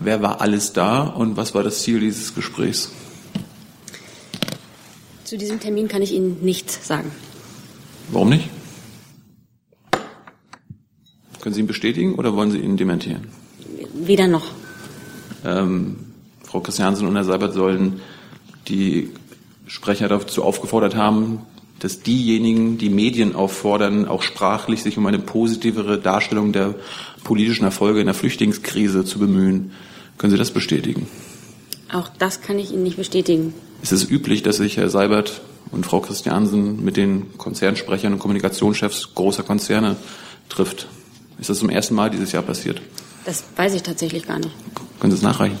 [0.00, 2.90] Wer war alles da und was war das Ziel dieses Gesprächs?
[5.24, 7.12] Zu diesem Termin kann ich Ihnen nichts sagen.
[8.10, 8.48] Warum nicht?
[11.42, 13.28] Können Sie ihn bestätigen oder wollen Sie ihn dementieren?
[13.92, 14.46] Weder noch.
[15.44, 16.01] Ähm,
[16.52, 18.02] Frau Christiansen und Herr Seibert sollen
[18.68, 19.08] die
[19.66, 21.40] Sprecher dazu aufgefordert haben,
[21.78, 26.74] dass diejenigen, die Medien auffordern, auch sprachlich sich um eine positivere Darstellung der
[27.24, 29.72] politischen Erfolge in der Flüchtlingskrise zu bemühen.
[30.18, 31.06] Können Sie das bestätigen?
[31.90, 33.54] Auch das kann ich Ihnen nicht bestätigen.
[33.80, 39.14] Ist es üblich, dass sich Herr Seibert und Frau Christiansen mit den Konzernsprechern und Kommunikationschefs
[39.14, 39.96] großer Konzerne
[40.50, 40.86] trifft?
[41.40, 42.82] Ist das zum ersten Mal dieses Jahr passiert?
[43.24, 44.52] Das weiß ich tatsächlich gar nicht.
[45.00, 45.56] Können Sie es nachreichen?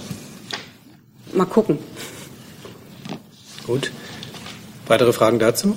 [1.32, 1.78] Mal gucken.
[3.66, 3.90] Gut.
[4.86, 5.76] Weitere Fragen dazu?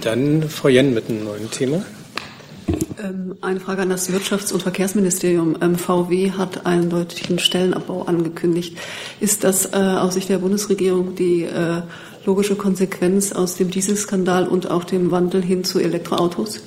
[0.00, 1.84] Dann Frau Jen mit einem neuen Thema.
[3.02, 5.56] Ähm, eine Frage an das Wirtschafts- und Verkehrsministerium.
[5.60, 8.76] Ähm, VW hat einen deutlichen Stellenabbau angekündigt.
[9.20, 11.82] Ist das äh, aus Sicht der Bundesregierung die äh,
[12.24, 16.60] logische Konsequenz aus dem Dieselskandal und auch dem Wandel hin zu Elektroautos?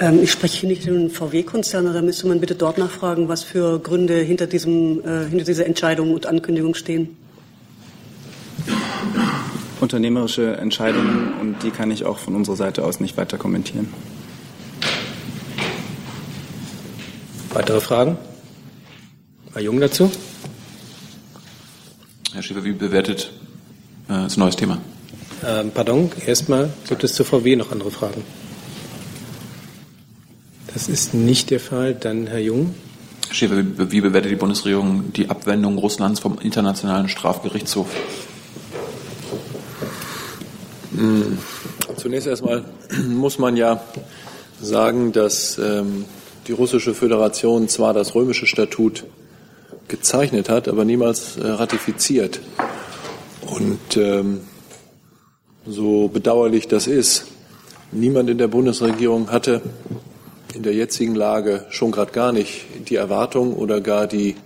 [0.00, 3.78] Ähm, ich spreche hier nicht den VW-Konzern, da müsste man bitte dort nachfragen, was für
[3.78, 7.16] Gründe hinter, diesem, äh, hinter dieser Entscheidung und Ankündigung stehen.
[9.78, 13.88] Unternehmerische Entscheidungen und die kann ich auch von unserer Seite aus nicht weiter kommentieren.
[17.52, 18.16] Weitere Fragen?
[19.52, 20.10] Herr Jung dazu?
[22.32, 23.32] Herr Schäfer, wie bewertet
[24.08, 24.78] äh, das neues Thema?
[25.44, 28.22] Ähm, pardon, erstmal gibt es zu VW noch andere Fragen.
[30.72, 31.94] Das ist nicht der Fall.
[31.94, 32.74] Dann Herr Jung.
[33.26, 37.88] Herr Schäfer, wie, bewertet die Bundesregierung die Abwendung Russlands vom Internationalen Strafgerichtshof?
[40.96, 41.38] Hm,
[41.96, 42.64] zunächst erstmal
[43.08, 43.82] muss man ja
[44.60, 46.04] sagen, dass ähm,
[46.46, 49.04] die russische Föderation zwar das römische Statut
[49.88, 52.40] gezeichnet hat, aber niemals äh, ratifiziert.
[53.42, 54.40] Und ähm,
[55.66, 57.26] so bedauerlich das ist,
[57.92, 59.62] niemand in der Bundesregierung hatte
[60.54, 64.36] in der jetzigen Lage schon gerade gar nicht die Erwartung oder gar die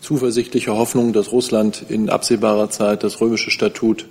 [0.00, 4.06] zuversichtliche Hoffnung, dass Russland in absehbarer Zeit das römische Statut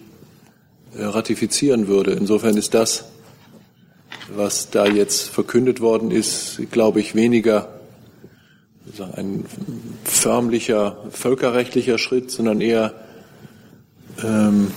[0.98, 2.12] äh, ratifizieren würde.
[2.12, 3.06] Insofern ist das,
[4.36, 7.80] was da jetzt verkündet worden ist, glaube ich, weniger
[9.16, 9.46] ein
[10.04, 12.94] förmlicher völkerrechtlicher Schritt, sondern eher
[14.24, 14.72] ähm,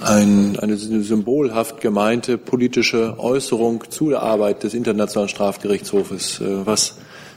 [0.00, 6.40] ein, eine symbolhaft gemeinte politische Äußerung zu der Arbeit des Internationalen Strafgerichtshofes.
[6.40, 6.96] Äh, was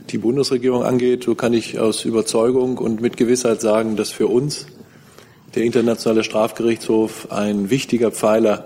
[0.09, 4.65] die Bundesregierung angeht, so kann ich aus Überzeugung und mit Gewissheit sagen, dass für uns
[5.55, 8.65] der Internationale Strafgerichtshof ein wichtiger Pfeiler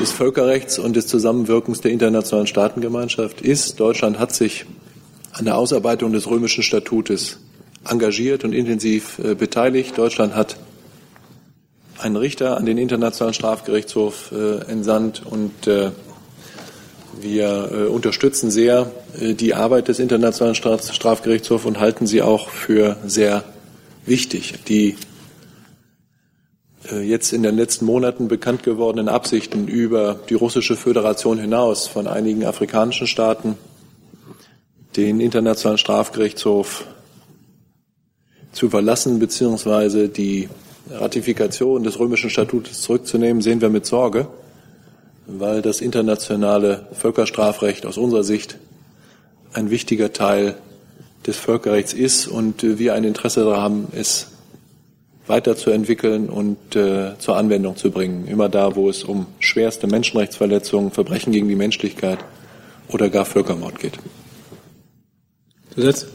[0.00, 3.80] des Völkerrechts und des Zusammenwirkens der internationalen Staatengemeinschaft ist.
[3.80, 4.66] Deutschland hat sich
[5.32, 7.38] an der Ausarbeitung des römischen Statutes
[7.88, 9.96] engagiert und intensiv äh, beteiligt.
[9.96, 10.56] Deutschland hat
[11.98, 15.90] einen Richter an den Internationalen Strafgerichtshof äh, entsandt und äh,
[17.20, 22.50] wir äh, unterstützen sehr äh, die Arbeit des Internationalen Straf Strafgerichtshofs und halten sie auch
[22.50, 23.44] für sehr
[24.04, 24.54] wichtig.
[24.68, 24.96] Die
[26.90, 32.06] äh, jetzt in den letzten Monaten bekannt gewordenen Absichten über die russische Föderation hinaus von
[32.06, 33.56] einigen afrikanischen Staaten,
[34.96, 36.86] den Internationalen Strafgerichtshof
[38.52, 40.08] zu verlassen bzw.
[40.08, 40.48] die
[40.90, 44.28] Ratifikation des römischen Statutes zurückzunehmen, sehen wir mit Sorge,
[45.26, 48.58] weil das internationale Völkerstrafrecht aus unserer Sicht
[49.52, 50.56] ein wichtiger Teil
[51.26, 54.28] des Völkerrechts ist und wir ein Interesse daran haben, es
[55.26, 58.28] weiterzuentwickeln und äh, zur Anwendung zu bringen.
[58.28, 62.18] Immer da, wo es um schwerste Menschenrechtsverletzungen, Verbrechen gegen die Menschlichkeit
[62.88, 63.98] oder gar Völkermord geht.
[65.74, 66.06] Zusatz?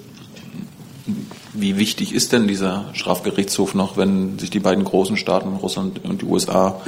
[1.53, 6.21] Wie wichtig ist denn dieser Strafgerichtshof noch, wenn sich die beiden großen Staaten, Russland und
[6.21, 6.81] die USA,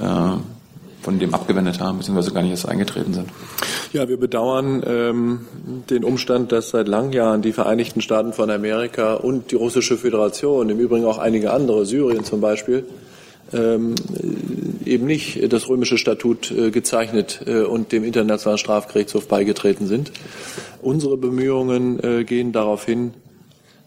[0.00, 0.38] äh,
[1.02, 3.28] von dem abgewendet haben, beziehungsweise gar nicht erst eingetreten sind?
[3.92, 5.40] Ja, wir bedauern ähm,
[5.88, 10.68] den Umstand, dass seit langen Jahren die Vereinigten Staaten von Amerika und die Russische Föderation,
[10.68, 12.84] im Übrigen auch einige andere, Syrien zum Beispiel,
[13.52, 13.94] ähm,
[14.84, 20.12] eben nicht das römische Statut äh, gezeichnet äh, und dem Internationalen Strafgerichtshof beigetreten sind.
[20.82, 23.14] Unsere Bemühungen äh, gehen darauf hin,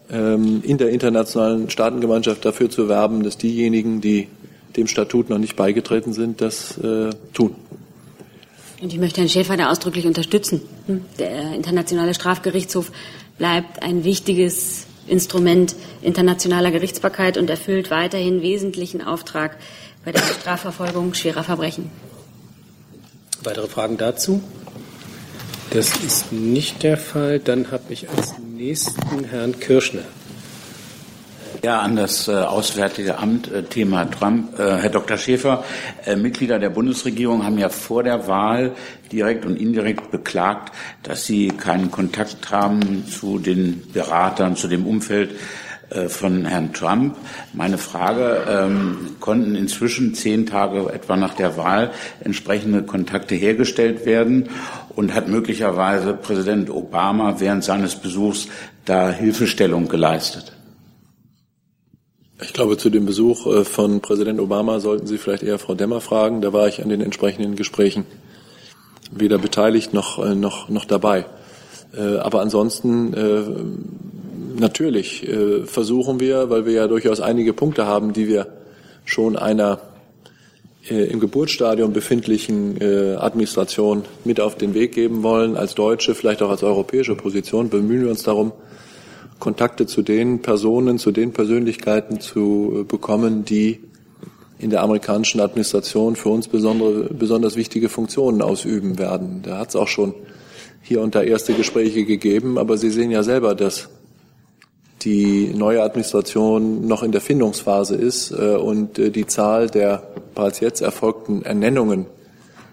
[0.08, 4.28] in der internationalen Staatengemeinschaft dafür zu werben, dass diejenigen, die
[4.76, 7.54] dem Statut noch nicht beigetreten sind, das äh, tun.
[8.82, 10.60] Und ich möchte Herrn Schäfer da ausdrücklich unterstützen.
[10.86, 11.04] Hm?
[11.18, 12.92] Der Internationale Strafgerichtshof
[13.38, 19.56] bleibt ein wichtiges Instrument internationaler Gerichtsbarkeit und erfüllt weiterhin wesentlichen Auftrag
[20.04, 21.90] bei der Strafverfolgung schwerer Verbrechen.
[23.42, 24.42] Weitere Fragen dazu?
[25.70, 27.40] Das ist nicht der Fall.
[27.40, 30.04] Dann habe ich als nächsten Herrn Kirschner.
[31.62, 34.58] Ja, an das äh, Auswärtige Amt, äh, Thema Trump.
[34.58, 35.18] Äh, Herr Dr.
[35.18, 35.64] Schäfer,
[36.16, 38.72] Mitglieder der Bundesregierung haben ja vor der Wahl
[39.12, 40.72] direkt und indirekt beklagt,
[41.02, 45.32] dass sie keinen Kontakt haben zu den Beratern, zu dem Umfeld
[46.08, 47.16] von Herrn Trump.
[47.52, 54.48] Meine Frage, ähm, konnten inzwischen zehn Tage etwa nach der Wahl entsprechende Kontakte hergestellt werden
[54.96, 58.48] und hat möglicherweise Präsident Obama während seines Besuchs
[58.84, 60.52] da Hilfestellung geleistet?
[62.42, 66.00] Ich glaube, zu dem Besuch äh, von Präsident Obama sollten Sie vielleicht eher Frau Demmer
[66.00, 66.40] fragen.
[66.40, 68.04] Da war ich an den entsprechenden Gesprächen
[69.10, 71.26] weder beteiligt noch, äh, noch, noch dabei.
[71.96, 73.14] Äh, aber ansonsten
[74.58, 75.26] natürlich
[75.64, 78.46] versuchen wir, weil wir ja durchaus einige Punkte haben, die wir
[79.04, 79.80] schon einer
[80.90, 86.42] äh, im Geburtsstadium befindlichen äh, Administration mit auf den Weg geben wollen, als deutsche, vielleicht
[86.42, 88.52] auch als europäische Position, bemühen wir uns darum,
[89.38, 93.80] Kontakte zu den Personen, zu den Persönlichkeiten zu äh, bekommen, die
[94.58, 99.40] in der amerikanischen Administration für uns besondere, besonders wichtige Funktionen ausüben werden.
[99.42, 100.14] Da hat es auch schon
[100.82, 103.88] hier und da erste Gespräche gegeben, aber Sie sehen ja selber, dass
[105.04, 110.02] die neue Administration noch in der Findungsphase ist äh, und äh, die Zahl der
[110.34, 112.06] bereits jetzt erfolgten Ernennungen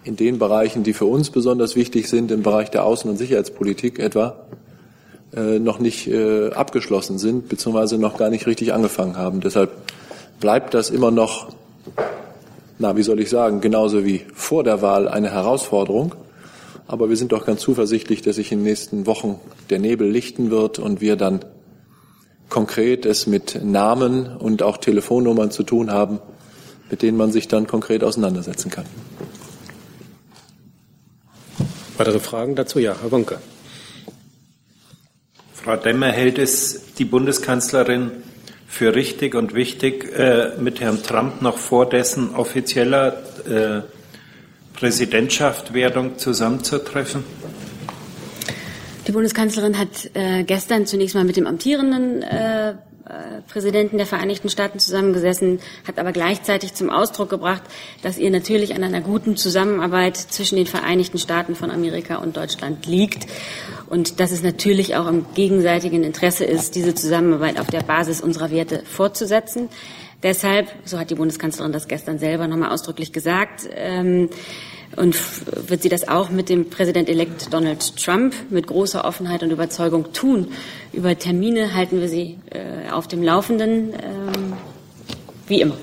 [0.04, 4.00] in den Bereichen, die für uns besonders wichtig sind, im Bereich der Außen- und Sicherheitspolitik
[4.00, 4.36] etwa,
[5.36, 9.42] äh, noch nicht abgeschlossen sind, beziehungsweise noch gar nicht richtig angefangen haben.
[9.42, 9.70] Deshalb
[10.40, 11.50] bleibt das immer noch,
[12.80, 16.16] na, wie soll ich sagen, genauso wie vor der Wahl eine Herausforderung.
[16.88, 19.40] Aber wir sind doch ganz zuversichtlich, dass sich in den nächsten Wochen
[19.70, 21.46] der Nebel lichten wird und wir dann
[22.52, 26.20] konkret es mit Namen und auch Telefonnummern zu tun haben,
[26.92, 28.86] mit denen man sich dann konkret auseinandersetzen kann.
[31.98, 32.78] Weitere Fragen dazu?
[32.78, 33.40] Ja, Herr Wonke.
[35.54, 38.12] Frau Demmer hält es die Bundeskanzlerin
[38.68, 43.82] für richtig und wichtig, äh, mit Herrn Trump noch vor dessen offizieller äh,
[44.74, 47.24] Präsidentschaftwerdung zusammenzutreffen?
[49.12, 52.76] Die Bundeskanzlerin hat äh, gestern zunächst mal mit dem amtierenden äh, äh,
[53.46, 57.62] Präsidenten der Vereinigten Staaten zusammengesessen, hat aber gleichzeitig zum Ausdruck gebracht,
[58.04, 62.86] dass ihr natürlich an einer guten Zusammenarbeit zwischen den Vereinigten Staaten von Amerika und Deutschland
[62.86, 63.28] liegt
[63.90, 68.50] und dass es natürlich auch im gegenseitigen Interesse ist, diese Zusammenarbeit auf der Basis unserer
[68.50, 69.68] Werte fortzusetzen.
[70.24, 74.30] Deshalb, so hat die Bundeskanzlerin das gestern selber nochmal ausdrücklich gesagt, ähm,
[74.96, 75.16] und
[75.70, 80.48] wird sie das auch mit dem Präsident-elekt Donald Trump mit großer Offenheit und Überzeugung tun.
[80.94, 84.54] Über Termine halten wir Sie äh, auf dem Laufenden, ähm,
[85.48, 85.78] wie immer.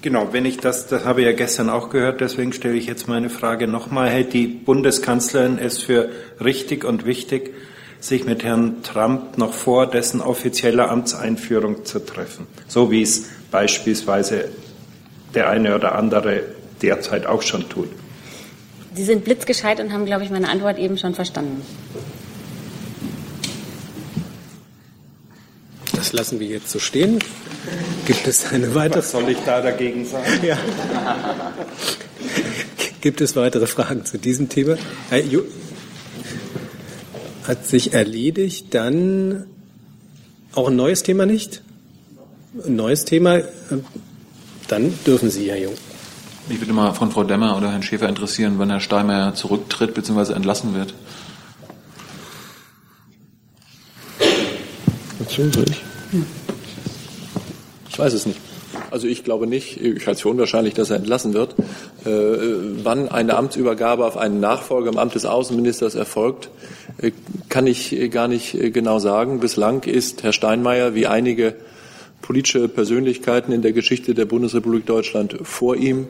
[0.00, 3.08] Genau, wenn ich das, das habe ich ja gestern auch gehört, deswegen stelle ich jetzt
[3.08, 4.08] meine Frage nochmal.
[4.08, 6.10] Hält die Bundeskanzlerin es für
[6.40, 7.52] richtig und wichtig,
[8.00, 12.46] sich mit Herrn Trump noch vor dessen offizieller Amtseinführung zu treffen?
[12.68, 14.44] So wie es beispielsweise
[15.34, 16.42] der eine oder andere
[16.82, 17.88] derzeit auch schon tut.
[18.94, 21.62] Sie sind blitzgescheit und haben, glaube ich, meine Antwort eben schon verstanden.
[25.92, 27.18] Das lassen wir jetzt so stehen.
[28.06, 29.00] Gibt es eine weitere?
[29.00, 30.26] Was soll ich da dagegen sagen?
[30.42, 30.56] Ja.
[33.00, 34.76] Gibt es weitere Fragen zu diesem Thema?
[37.44, 38.74] Hat sich erledigt.
[38.74, 39.46] Dann
[40.54, 41.62] auch ein neues Thema nicht?
[42.64, 43.40] Ein neues Thema?
[44.68, 45.74] Dann dürfen Sie, Herr Jung.
[46.48, 50.32] Mich würde mal von Frau Demmer oder Herrn Schäfer interessieren, wann Herr Steinmeier zurücktritt bzw.
[50.32, 50.94] entlassen wird.
[55.18, 55.82] Natürlich.
[57.90, 58.40] Ich weiß es nicht.
[58.90, 61.54] Also ich glaube nicht, ich halte es für unwahrscheinlich, dass er entlassen wird.
[62.06, 66.48] Äh, wann eine Amtsübergabe auf einen Nachfolger im Amt des Außenministers erfolgt,
[66.96, 67.10] äh,
[67.50, 69.40] kann ich gar nicht äh, genau sagen.
[69.40, 71.56] Bislang ist Herr Steinmeier wie einige
[72.22, 76.06] politische Persönlichkeiten in der Geschichte der Bundesrepublik Deutschland vor ihm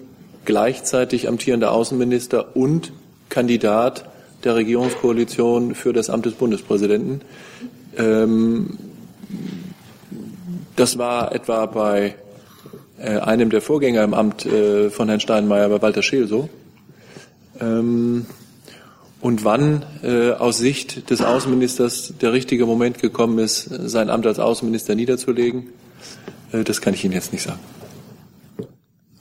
[0.48, 2.90] gleichzeitig amtierender Außenminister und
[3.28, 4.08] Kandidat
[4.44, 7.20] der Regierungskoalition für das Amt des Bundespräsidenten.
[7.98, 8.78] Ähm,
[10.74, 12.14] das war etwa bei
[12.98, 16.48] äh, einem der Vorgänger im Amt äh, von Herrn Steinmeier, bei Walter Scheel so.
[17.60, 18.24] Ähm,
[19.20, 24.38] und wann äh, aus Sicht des Außenministers der richtige Moment gekommen ist, sein Amt als
[24.38, 25.66] Außenminister niederzulegen,
[26.52, 27.60] äh, das kann ich Ihnen jetzt nicht sagen.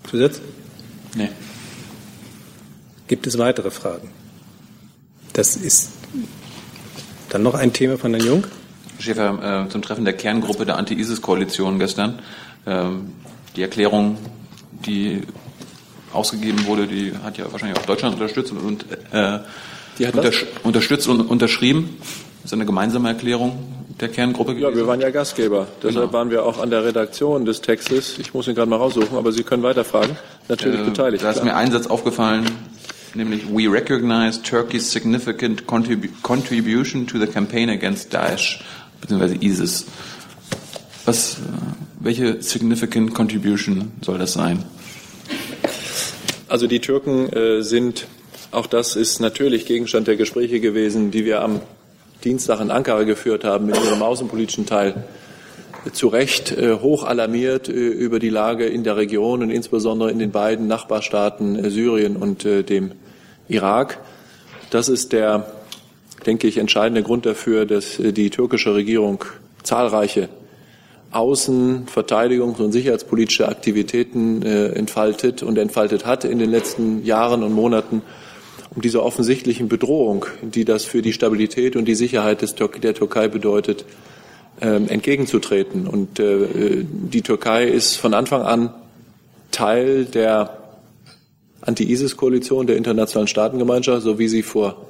[0.10, 0.40] Zusatz?
[1.18, 1.30] Nee.
[3.08, 4.10] Gibt es weitere Fragen?
[5.34, 5.90] Das ist
[7.30, 8.44] dann noch ein Thema von Herrn Jung.
[9.00, 12.20] Schäfer, äh, zum Treffen der Kerngruppe der Anti-ISIS-Koalition gestern.
[12.66, 13.14] Ähm,
[13.56, 14.18] die Erklärung,
[14.86, 15.24] die
[16.14, 19.40] ausgegeben wurde, die hat ja wahrscheinlich auch Deutschland unterstützt und äh,
[20.64, 21.98] unterstützt und unterschrieben.
[22.44, 24.70] Das ist eine gemeinsame Erklärung der Kerngruppe gewesen?
[24.70, 25.68] Ja, wir waren ja Gastgeber.
[25.82, 26.14] Deshalb genau.
[26.14, 28.18] waren wir auch an der Redaktion des Textes.
[28.20, 30.18] Ich muss ihn gerade mal raussuchen, aber Sie können weiterfragen.
[30.48, 31.24] Natürlich äh, beteiligt.
[31.24, 32.46] Da ist mir ein Satz aufgefallen,
[33.14, 38.64] nämlich We recognize Turkey's significant contribu contribution to the campaign against Daesh,
[39.02, 39.86] beziehungsweise ISIS.
[41.06, 41.38] Was, äh,
[42.00, 44.64] welche significant contribution soll das sein?
[46.50, 48.08] Also die Türken äh, sind,
[48.52, 51.62] auch das ist natürlich Gegenstand der Gespräche gewesen, die wir am
[52.28, 55.06] Dienstag in Ankara geführt haben mit ihrem außenpolitischen Teil,
[55.94, 60.20] zu Recht äh, hoch alarmiert äh, über die Lage in der Region und insbesondere in
[60.20, 62.92] den beiden Nachbarstaaten äh, Syrien und dem
[63.48, 64.00] Irak.
[64.72, 65.54] Das ist der,
[66.26, 69.24] denke ich, entscheidende Grund dafür, dass die türkische Regierung
[69.64, 70.28] zahlreiche
[71.14, 77.54] außen-, verteidigungs- und sicherheitspolitische Aktivitäten äh, entfaltet und entfaltet hat in den letzten Jahren und
[77.54, 78.02] Monaten,
[78.78, 83.28] um dieser offensichtlichen Bedrohung, die das für die Stabilität und die Sicherheit des, der Türkei
[83.28, 83.86] bedeutet,
[84.62, 85.88] ähm, entgegenzutreten.
[85.88, 88.70] Und äh, die Türkei ist von Anfang an
[89.50, 90.60] Teil der
[91.62, 94.86] Anti-ISIS-Koalition der internationalen Staatengemeinschaft, so wie sie vor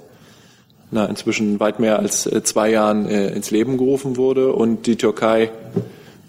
[0.91, 4.51] na, inzwischen weit mehr als äh, zwei Jahren äh, ins Leben gerufen wurde.
[4.51, 5.49] Und die Türkei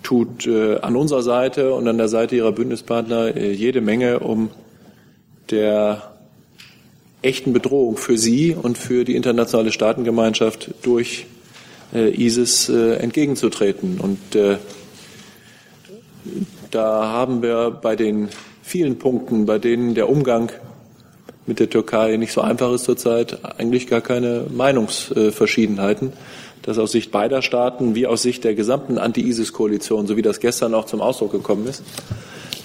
[0.05, 4.49] tut an unserer Seite und an der Seite ihrer Bündnispartner jede Menge, um
[5.51, 6.18] der
[7.23, 11.27] echten Bedrohung für sie und für die internationale Staatengemeinschaft durch
[11.93, 13.99] äh, ISIS äh, entgegenzutreten.
[14.01, 14.59] Und äh,
[16.71, 18.29] da haben wir bei den
[18.63, 20.53] vielen Punkten, bei denen der Umgang
[21.47, 26.13] mit der Türkei nicht so einfach ist zurzeit, eigentlich gar keine Meinungsverschiedenheiten,
[26.63, 30.75] dass aus Sicht beider Staaten wie aus Sicht der gesamten Anti-ISIS-Koalition, so wie das gestern
[30.75, 31.83] auch zum Ausdruck gekommen ist,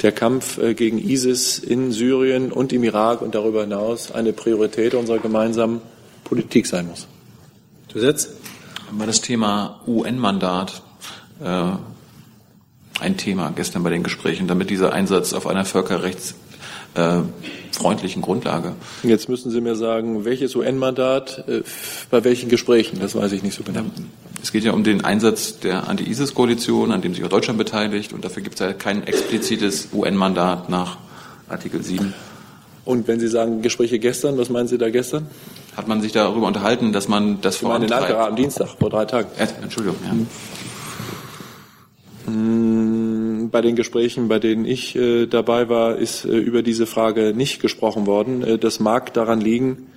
[0.03, 4.93] der Kampf äh, gegen ISIS in Syrien und im Irak und darüber hinaus eine Priorität
[4.93, 5.81] unserer gemeinsamen
[6.23, 7.07] Politik sein muss.
[7.87, 8.29] Zusatz?
[8.91, 10.83] War das Thema UN-Mandat
[11.43, 11.71] äh,
[12.99, 16.35] ein Thema gestern bei den Gesprächen, damit dieser Einsatz auf einer Völkerrechts
[16.95, 17.21] äh,
[17.71, 18.73] freundlichen Grundlage.
[19.03, 21.63] Jetzt müssen Sie mir sagen, welches UN-Mandat, äh,
[22.11, 23.81] bei welchen Gesprächen, das weiß ich nicht so genau.
[24.41, 28.25] Es geht ja um den Einsatz der Anti-ISIS-Koalition, an dem sich auch Deutschland beteiligt, und
[28.25, 30.97] dafür gibt es ja kein explizites UN-Mandat nach
[31.49, 32.13] Artikel 7.
[32.85, 35.27] Und wenn Sie sagen Gespräche gestern, was meinen Sie da gestern?
[35.77, 37.81] Hat man sich darüber unterhalten, dass man das vor?
[37.81, 39.29] Ich meine am Dienstag, vor drei Tagen.
[39.61, 40.11] Entschuldigung, ja.
[42.25, 47.33] Hm bei den Gesprächen, bei denen ich äh, dabei war, ist äh, über diese Frage
[47.33, 48.43] nicht gesprochen worden.
[48.43, 49.87] Äh, das mag daran liegen,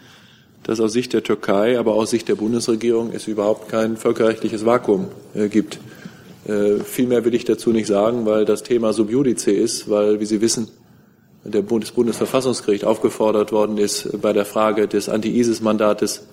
[0.63, 5.09] dass aus Sicht der Türkei, aber aus Sicht der Bundesregierung es überhaupt kein völkerrechtliches Vakuum
[5.35, 5.79] äh, gibt.
[6.47, 10.21] Äh, viel mehr will ich dazu nicht sagen, weil das Thema sub judice ist, weil,
[10.21, 10.69] wie Sie wissen,
[11.45, 16.27] der Bundes Bundesverfassungsgericht aufgefordert worden ist, bei der Frage des Anti-ISIS-Mandates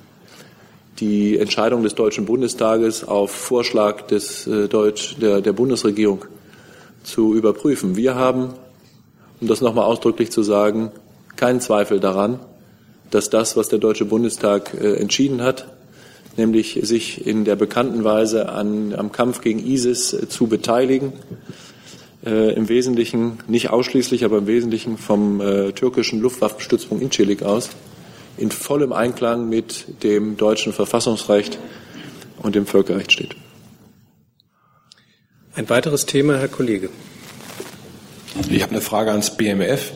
[0.99, 6.25] die Entscheidung des Deutschen Bundestages auf Vorschlag des, äh, Deutsch, der, der Bundesregierung
[7.03, 7.95] zu überprüfen.
[7.95, 8.53] Wir haben,
[9.41, 10.91] um das nochmal ausdrücklich zu sagen,
[11.35, 12.39] keinen Zweifel daran,
[13.11, 15.67] dass das, was der Deutsche Bundestag äh, entschieden hat,
[16.37, 21.13] nämlich sich in der bekannten Weise an, am Kampf gegen ISIS äh, zu beteiligen,
[22.25, 27.69] äh, im Wesentlichen, nicht ausschließlich, aber im Wesentlichen vom äh, türkischen Luftwaffenstützpunkt Incirlik aus,
[28.37, 31.59] in vollem Einklang mit dem deutschen Verfassungsrecht
[32.41, 33.35] und dem Völkerrecht steht.
[35.55, 36.89] Ein weiteres Thema, Herr Kollege.
[38.49, 39.91] Ich habe eine Frage ans BMF.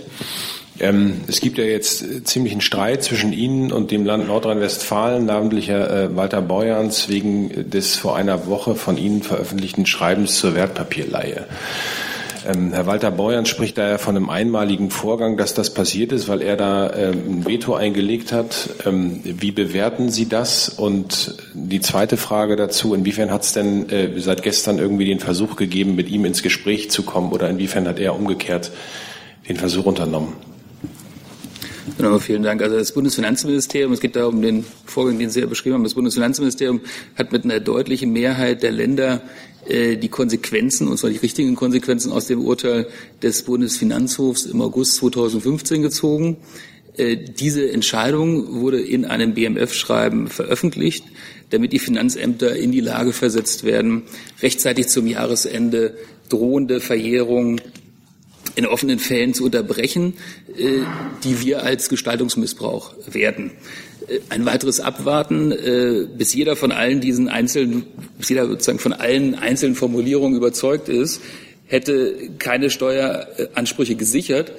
[0.79, 6.15] Ähm, es gibt ja jetzt ziemlichen Streit zwischen Ihnen und dem Land Nordrhein-Westfalen, namentlich äh,
[6.15, 11.47] Walter Beuerns, wegen des vor einer Woche von Ihnen veröffentlichten Schreibens zur Wertpapierleihe.
[12.45, 16.27] Ähm, Herr Walter Beuern spricht da ja von einem einmaligen Vorgang, dass das passiert ist,
[16.27, 18.69] weil er da ähm, ein Veto eingelegt hat.
[18.85, 20.69] Ähm, wie bewerten Sie das?
[20.69, 25.55] Und die zweite Frage dazu, inwiefern hat es denn äh, seit gestern irgendwie den Versuch
[25.55, 28.71] gegeben, mit ihm ins Gespräch zu kommen oder inwiefern hat er umgekehrt
[29.47, 30.33] den Versuch unternommen?
[31.95, 32.61] Genau, vielen Dank.
[32.61, 35.93] Also das Bundesfinanzministerium, es geht da um den Vorgang, den Sie ja beschrieben haben, das
[35.93, 36.81] Bundesfinanzministerium
[37.15, 39.21] hat mit einer deutlichen Mehrheit der Länder
[39.67, 42.87] äh, die Konsequenzen, und zwar die richtigen Konsequenzen aus dem Urteil
[43.21, 46.37] des Bundesfinanzhofs im August 2015 gezogen.
[46.97, 51.05] Äh, diese Entscheidung wurde in einem BMF-Schreiben veröffentlicht,
[51.51, 54.03] damit die Finanzämter in die Lage versetzt werden,
[54.41, 55.95] rechtzeitig zum Jahresende
[56.27, 57.61] drohende Verjährung
[58.57, 60.15] in offenen Fällen zu unterbrechen,
[60.57, 60.79] äh,
[61.23, 63.51] die wir als Gestaltungsmissbrauch werten.
[64.07, 67.85] Äh, ein weiteres Abwarten, äh, bis jeder von allen diesen einzelnen,
[68.17, 71.21] bis jeder sozusagen von allen einzelnen Formulierungen überzeugt ist,
[71.67, 74.53] hätte keine Steueransprüche gesichert,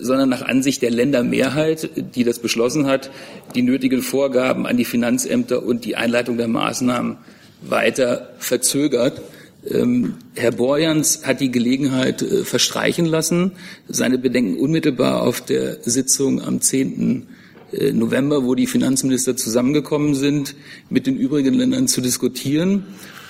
[0.00, 3.10] sondern nach Ansicht der Ländermehrheit, die das beschlossen hat,
[3.54, 7.18] die nötigen Vorgaben an die Finanzämter und die Einleitung der Maßnahmen
[7.60, 9.20] weiter verzögert.
[9.70, 13.52] Ähm, Herr Borjans hat die Gelegenheit äh, verstreichen lassen,
[13.88, 17.26] seine Bedenken unmittelbar auf der Sitzung am 10.
[17.72, 20.54] Äh, November, wo die Finanzminister zusammengekommen sind,
[20.88, 22.84] mit den übrigen Ländern zu diskutieren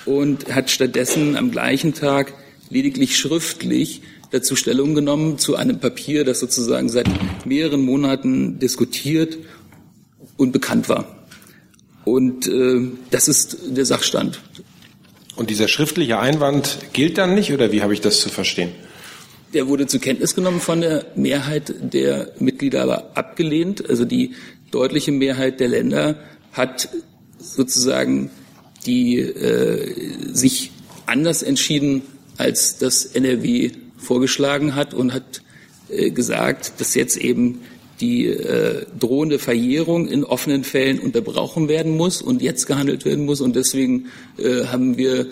[0.05, 2.33] und hat stattdessen am gleichen Tag
[2.69, 7.07] lediglich schriftlich dazu Stellung genommen zu einem Papier, das sozusagen seit
[7.45, 9.37] mehreren Monaten diskutiert
[10.37, 11.25] und bekannt war.
[12.05, 14.39] Und äh, das ist der Sachstand.
[15.39, 18.73] Und dieser schriftliche Einwand gilt dann nicht oder wie habe ich das zu verstehen?
[19.53, 23.89] Der wurde zur Kenntnis genommen von der Mehrheit der Mitglieder, aber abgelehnt.
[23.89, 24.35] Also die
[24.69, 26.19] deutliche Mehrheit der Länder
[26.51, 26.89] hat
[27.37, 28.31] sozusagen
[28.85, 30.71] die äh, sich
[31.05, 32.01] anders entschieden
[32.35, 35.41] als das NRW vorgeschlagen hat und hat
[35.87, 37.61] äh, gesagt, dass jetzt eben
[37.99, 43.41] die äh, drohende Verjährung in offenen Fällen unterbrochen werden muss und jetzt gehandelt werden muss.
[43.41, 45.27] Und deswegen äh, haben wir,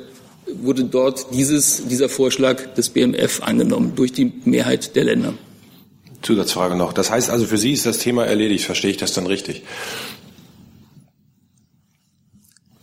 [0.61, 5.33] wurde dort dieses, dieser Vorschlag des BMF angenommen durch die Mehrheit der Länder.
[6.21, 6.93] Zusatzfrage noch.
[6.93, 8.65] Das heißt also, für Sie ist das Thema erledigt.
[8.65, 9.63] Verstehe ich das dann richtig?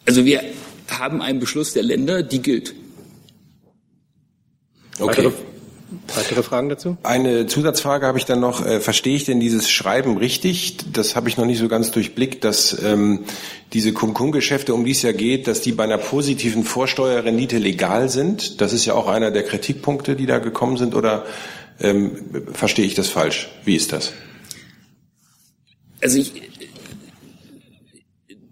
[0.07, 0.43] Also wir
[0.89, 2.74] haben einen Beschluss der Länder, die gilt.
[4.99, 5.09] Okay.
[5.09, 5.32] Weitere
[6.23, 6.97] Fragen dazu?
[7.03, 8.65] Eine Zusatzfrage habe ich dann noch.
[8.65, 10.77] Äh, verstehe ich denn dieses Schreiben richtig?
[10.93, 13.25] Das habe ich noch nicht so ganz durchblickt, dass ähm,
[13.73, 18.61] diese Kum-Kum-Geschäfte, um die es ja geht, dass die bei einer positiven Vorsteuerrendite legal sind.
[18.61, 20.95] Das ist ja auch einer der Kritikpunkte, die da gekommen sind.
[20.95, 21.25] Oder
[21.81, 23.51] ähm, verstehe ich das falsch?
[23.65, 24.12] Wie ist das?
[26.01, 26.33] Also ich,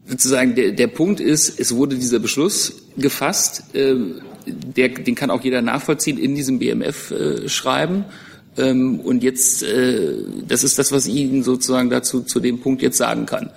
[0.07, 3.65] sozusagen der, der Punkt ist, es wurde dieser Beschluss gefasst.
[3.75, 8.05] Ähm, der, den kann auch jeder nachvollziehen in diesem BMF-Schreiben.
[8.57, 10.14] Äh, ähm, und jetzt, äh,
[10.47, 13.51] das ist das, was ich Ihnen sozusagen dazu zu dem Punkt jetzt sagen kann.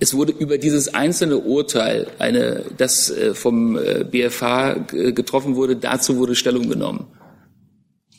[0.00, 4.74] Es wurde über dieses einzelne Urteil, eine, das äh, vom äh, BFH
[5.12, 7.06] getroffen wurde, dazu wurde Stellung genommen.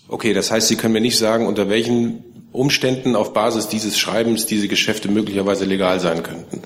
[0.07, 4.45] Okay, das heißt, Sie können mir nicht sagen, unter welchen Umständen auf Basis dieses Schreibens
[4.45, 6.61] diese Geschäfte möglicherweise legal sein könnten.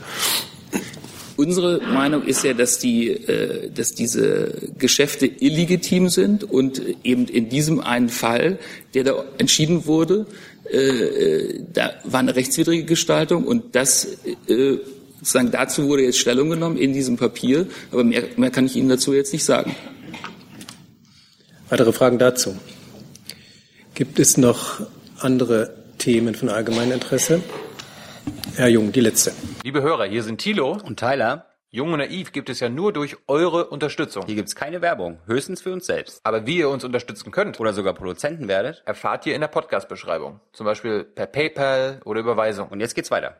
[1.35, 7.49] Unsere Meinung ist ja, dass, die, äh, dass diese Geschäfte illegitim sind und eben in
[7.49, 8.59] diesem einen Fall,
[8.93, 10.27] der da entschieden wurde,
[10.71, 14.17] äh, äh, da war eine rechtswidrige Gestaltung und das
[15.19, 18.89] sozusagen dazu wurde jetzt Stellung genommen in diesem Papier, aber mehr, mehr kann ich Ihnen
[18.89, 19.75] dazu jetzt nicht sagen.
[21.69, 22.55] Weitere Fragen dazu?
[23.95, 24.81] Gibt es noch
[25.19, 27.41] andere Themen von allgemeinem Interesse?
[28.55, 29.33] Herr Jung, die letzte.
[29.63, 31.47] Liebe Hörer, hier sind Thilo und Tyler.
[31.71, 34.27] Jung und Naiv gibt es ja nur durch eure Unterstützung.
[34.27, 36.19] Hier gibt es keine Werbung, höchstens für uns selbst.
[36.23, 40.39] Aber wie ihr uns unterstützen könnt oder sogar Produzenten werdet, erfahrt ihr in der Podcast-Beschreibung.
[40.51, 42.67] Zum Beispiel per PayPal oder Überweisung.
[42.67, 43.37] Und jetzt geht's weiter.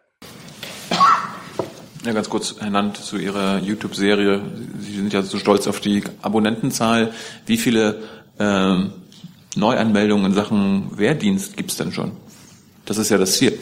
[2.03, 4.41] Ja, ganz kurz, Herr Nant, zu Ihrer YouTube-Serie.
[4.79, 7.13] Sie sind ja so stolz auf die Abonnentenzahl.
[7.45, 8.01] Wie viele
[8.39, 8.93] ähm,
[9.55, 12.13] Neuanmeldungen in Sachen Wehrdienst gibt es denn schon?
[12.85, 13.59] Das ist ja das Ziel.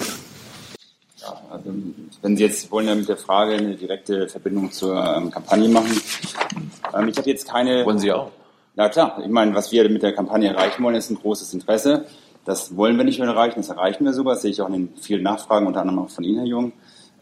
[1.50, 1.74] Also,
[2.22, 6.02] wenn Sie jetzt wollen ja mit der Frage eine direkte Verbindung zur ähm, Kampagne machen.
[6.94, 7.86] Ähm, ich habe jetzt keine.
[7.86, 8.32] Wollen Sie auch?
[8.76, 9.20] Ja klar.
[9.24, 12.06] Ich meine, was wir mit der Kampagne erreichen wollen, ist ein großes Interesse.
[12.46, 14.34] Das wollen wir nicht nur erreichen, das erreichen wir sogar.
[14.34, 16.74] Das sehe ich auch in den vielen Nachfragen, unter anderem auch von Ihnen, Herr Jung.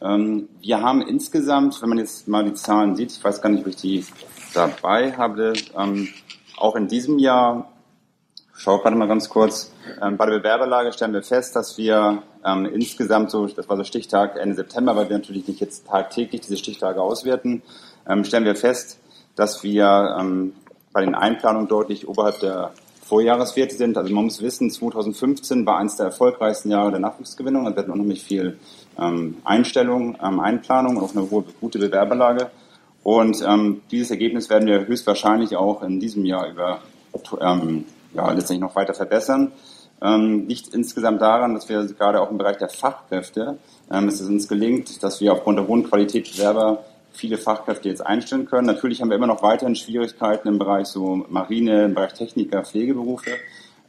[0.02, 3.62] Ähm, wir haben insgesamt, wenn man jetzt mal die Zahlen sieht, ich weiß gar nicht,
[3.62, 4.06] ob ich die
[4.54, 6.08] dabei habe, ähm,
[6.58, 7.70] auch in diesem Jahr
[8.54, 9.74] schau gerade mal ganz kurz.
[10.02, 13.84] Ähm, bei der Bewerberlage stellen wir fest, dass wir ähm, insgesamt so, das war so
[13.84, 17.62] Stichtag Ende September, weil wir natürlich nicht jetzt tagtäglich diese Stichtage auswerten,
[18.08, 19.00] ähm, stellen wir fest,
[19.36, 20.54] dass wir ähm,
[20.94, 22.72] bei den Einplanungen deutlich oberhalb der
[23.02, 23.98] Vorjahreswerte sind.
[23.98, 27.66] Also man muss wissen, 2015 war eines der erfolgreichsten Jahre der Nachwuchsgewinnung.
[27.66, 28.60] Da wird unheimlich viel
[29.00, 32.52] ähm, Einstellung, ähm, Einplanung und auch eine hohe, gute Bewerberlage.
[33.04, 36.82] Und ähm, dieses Ergebnis werden wir höchstwahrscheinlich auch in diesem Jahr über
[37.42, 39.52] ähm, ja, letztendlich noch weiter verbessern.
[40.02, 43.58] Ähm, liegt insgesamt daran, dass wir gerade auch im Bereich der Fachkräfte,
[43.92, 48.06] ähm, es ist uns gelingt, dass wir aufgrund der hohen Qualität Bewerber viele Fachkräfte jetzt
[48.06, 48.68] einstellen können.
[48.68, 53.32] Natürlich haben wir immer noch weiterhin Schwierigkeiten im Bereich so Marine, im Bereich Techniker, Pflegeberufe.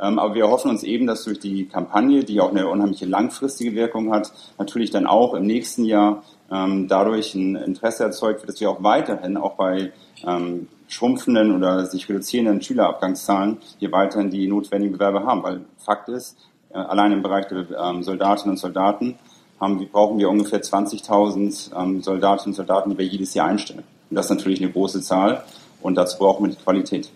[0.00, 3.74] Ähm, aber wir hoffen uns eben, dass durch die Kampagne, die auch eine unheimliche langfristige
[3.74, 8.60] Wirkung hat, natürlich dann auch im nächsten Jahr ähm, dadurch ein Interesse erzeugt wird, dass
[8.60, 9.92] wir auch weiterhin auch bei
[10.26, 15.42] ähm, schrumpfenden oder sich reduzierenden Schülerabgangszahlen hier weiterhin die notwendigen Bewerber haben.
[15.42, 16.36] Weil Fakt ist,
[16.70, 19.14] äh, allein im Bereich der ähm, Soldatinnen und Soldaten
[19.60, 23.84] haben, brauchen wir ungefähr 20.000 ähm, Soldatinnen und Soldaten, die wir jedes Jahr einstellen.
[24.10, 25.44] Und das ist natürlich eine große Zahl
[25.80, 27.10] und dazu brauchen wir die Qualität.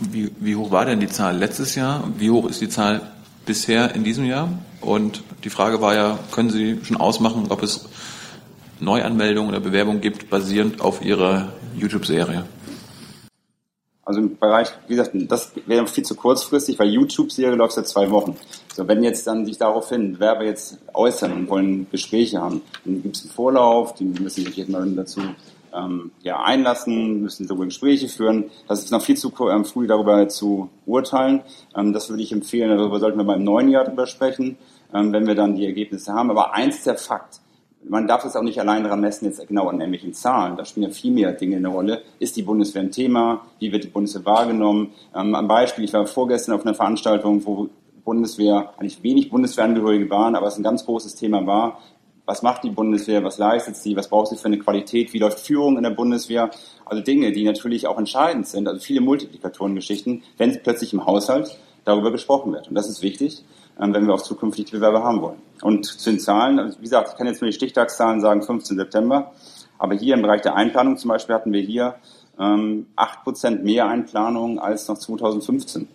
[0.00, 2.02] Wie, wie hoch war denn die Zahl letztes Jahr?
[2.16, 3.02] Wie hoch ist die Zahl
[3.44, 4.48] bisher in diesem Jahr?
[4.80, 7.88] Und die Frage war ja, können Sie schon ausmachen, ob es
[8.80, 12.44] Neuanmeldungen oder Bewerbungen gibt, basierend auf Ihrer YouTube-Serie?
[14.04, 18.10] Also im Bereich, wie gesagt, das wäre viel zu kurzfristig, weil YouTube-Serie läuft seit zwei
[18.10, 18.36] Wochen.
[18.74, 23.16] So, wenn jetzt dann sich daraufhin Werber jetzt äußern und wollen Gespräche haben, dann gibt
[23.16, 25.20] es einen Vorlauf, die müssen sich jetzt mal dazu
[25.72, 28.50] ähm, ja, einlassen, müssen darüber Gespräche führen.
[28.66, 31.42] Das ist noch viel zu ähm, früh darüber zu urteilen.
[31.76, 34.58] Ähm, das würde ich empfehlen, darüber sollten wir beim neuen Jahr drüber sprechen,
[34.92, 36.30] ähm, wenn wir dann die Ergebnisse haben.
[36.30, 37.40] Aber eins der Fakt,
[37.88, 40.56] man darf es auch nicht allein daran messen, jetzt genau an irgendwelchen Zahlen.
[40.56, 42.02] Da spielen ja viel mehr Dinge eine Rolle.
[42.18, 43.46] Ist die Bundeswehr ein Thema?
[43.58, 44.92] Wie wird die Bundeswehr wahrgenommen?
[45.14, 47.68] Ähm, am Beispiel, ich war vorgestern auf einer Veranstaltung, wo
[48.04, 51.78] Bundeswehr, eigentlich wenig Bundeswehrangehörige waren, aber es ein ganz großes Thema war,
[52.24, 53.24] Was macht die Bundeswehr?
[53.24, 53.96] Was leistet sie?
[53.96, 55.12] Was braucht sie für eine Qualität?
[55.12, 56.50] Wie läuft Führung in der Bundeswehr?
[56.84, 61.58] Also Dinge, die natürlich auch entscheidend sind, also viele Multiplikatorengeschichten, wenn es plötzlich im Haushalt
[61.84, 62.68] darüber gesprochen wird.
[62.68, 63.42] Und das ist wichtig,
[63.76, 65.38] wenn wir auch zukünftig die Bewerber haben wollen.
[65.62, 68.76] Und zu den Zahlen, also wie gesagt, ich kann jetzt nur die Stichtagszahlen sagen, 15.
[68.76, 69.32] September.
[69.78, 71.96] Aber hier im Bereich der Einplanung zum Beispiel hatten wir hier
[72.38, 75.88] ähm, 8% mehr Einplanung als noch 2015.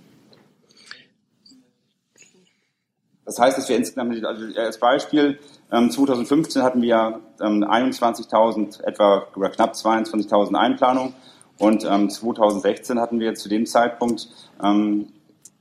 [3.26, 5.38] Das heißt, dass wir insgesamt, also als Beispiel,
[5.70, 11.14] 2015 ähm, hatten wir 21.000, ähm, etwa oder knapp 22.000 Einplanungen
[11.58, 14.30] und 2016 ähm, hatten wir zu dem Zeitpunkt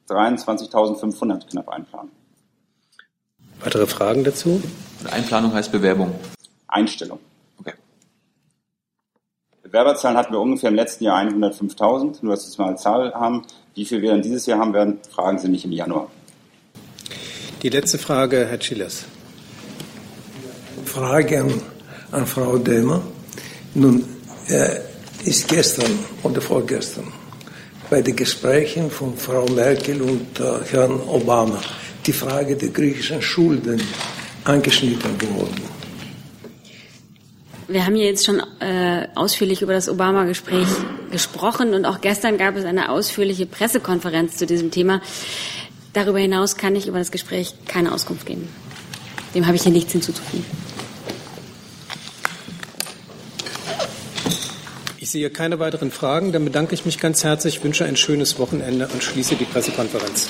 [0.09, 2.13] 23.500 knapp Einplanungen.
[3.61, 4.63] Weitere Fragen dazu?
[5.11, 6.15] Einplanung heißt Bewerbung.
[6.69, 7.19] Einstellung.
[7.59, 7.73] Okay.
[9.63, 12.19] Bewerberzahlen hatten wir ungefähr im letzten Jahr 105.000.
[12.23, 13.47] Nur, dass Sie es mal eine Zahl haben.
[13.75, 16.11] Wie viel wir dann dieses Jahr haben werden, fragen Sie mich im Januar.
[17.63, 19.05] Die letzte Frage, Herr Schillers.
[20.85, 21.63] Frage an,
[22.13, 23.03] an Frau Dömer.
[23.75, 24.05] Nun,
[24.49, 24.81] äh,
[25.25, 27.13] ist gestern oder vorgestern
[27.89, 31.61] bei den Gesprächen von Frau Merkel und äh, Herrn Obama
[32.07, 33.83] die Frage der griechischen Schulden
[34.45, 35.77] angeschnitten worden.
[37.69, 40.69] Wir haben ja jetzt schon äh, ausführlich über das Obama-Gespräch
[41.11, 45.01] gesprochen und auch gestern gab es eine ausführliche Pressekonferenz zu diesem Thema.
[45.93, 48.49] Darüber hinaus kann ich über das Gespräch keine Auskunft geben.
[49.35, 50.45] Dem habe ich hier nichts hinzuzufügen.
[55.17, 56.31] sehe keine weiteren Fragen.
[56.33, 60.29] Dann bedanke ich mich ganz herzlich, wünsche ein schönes Wochenende und schließe die Pressekonferenz.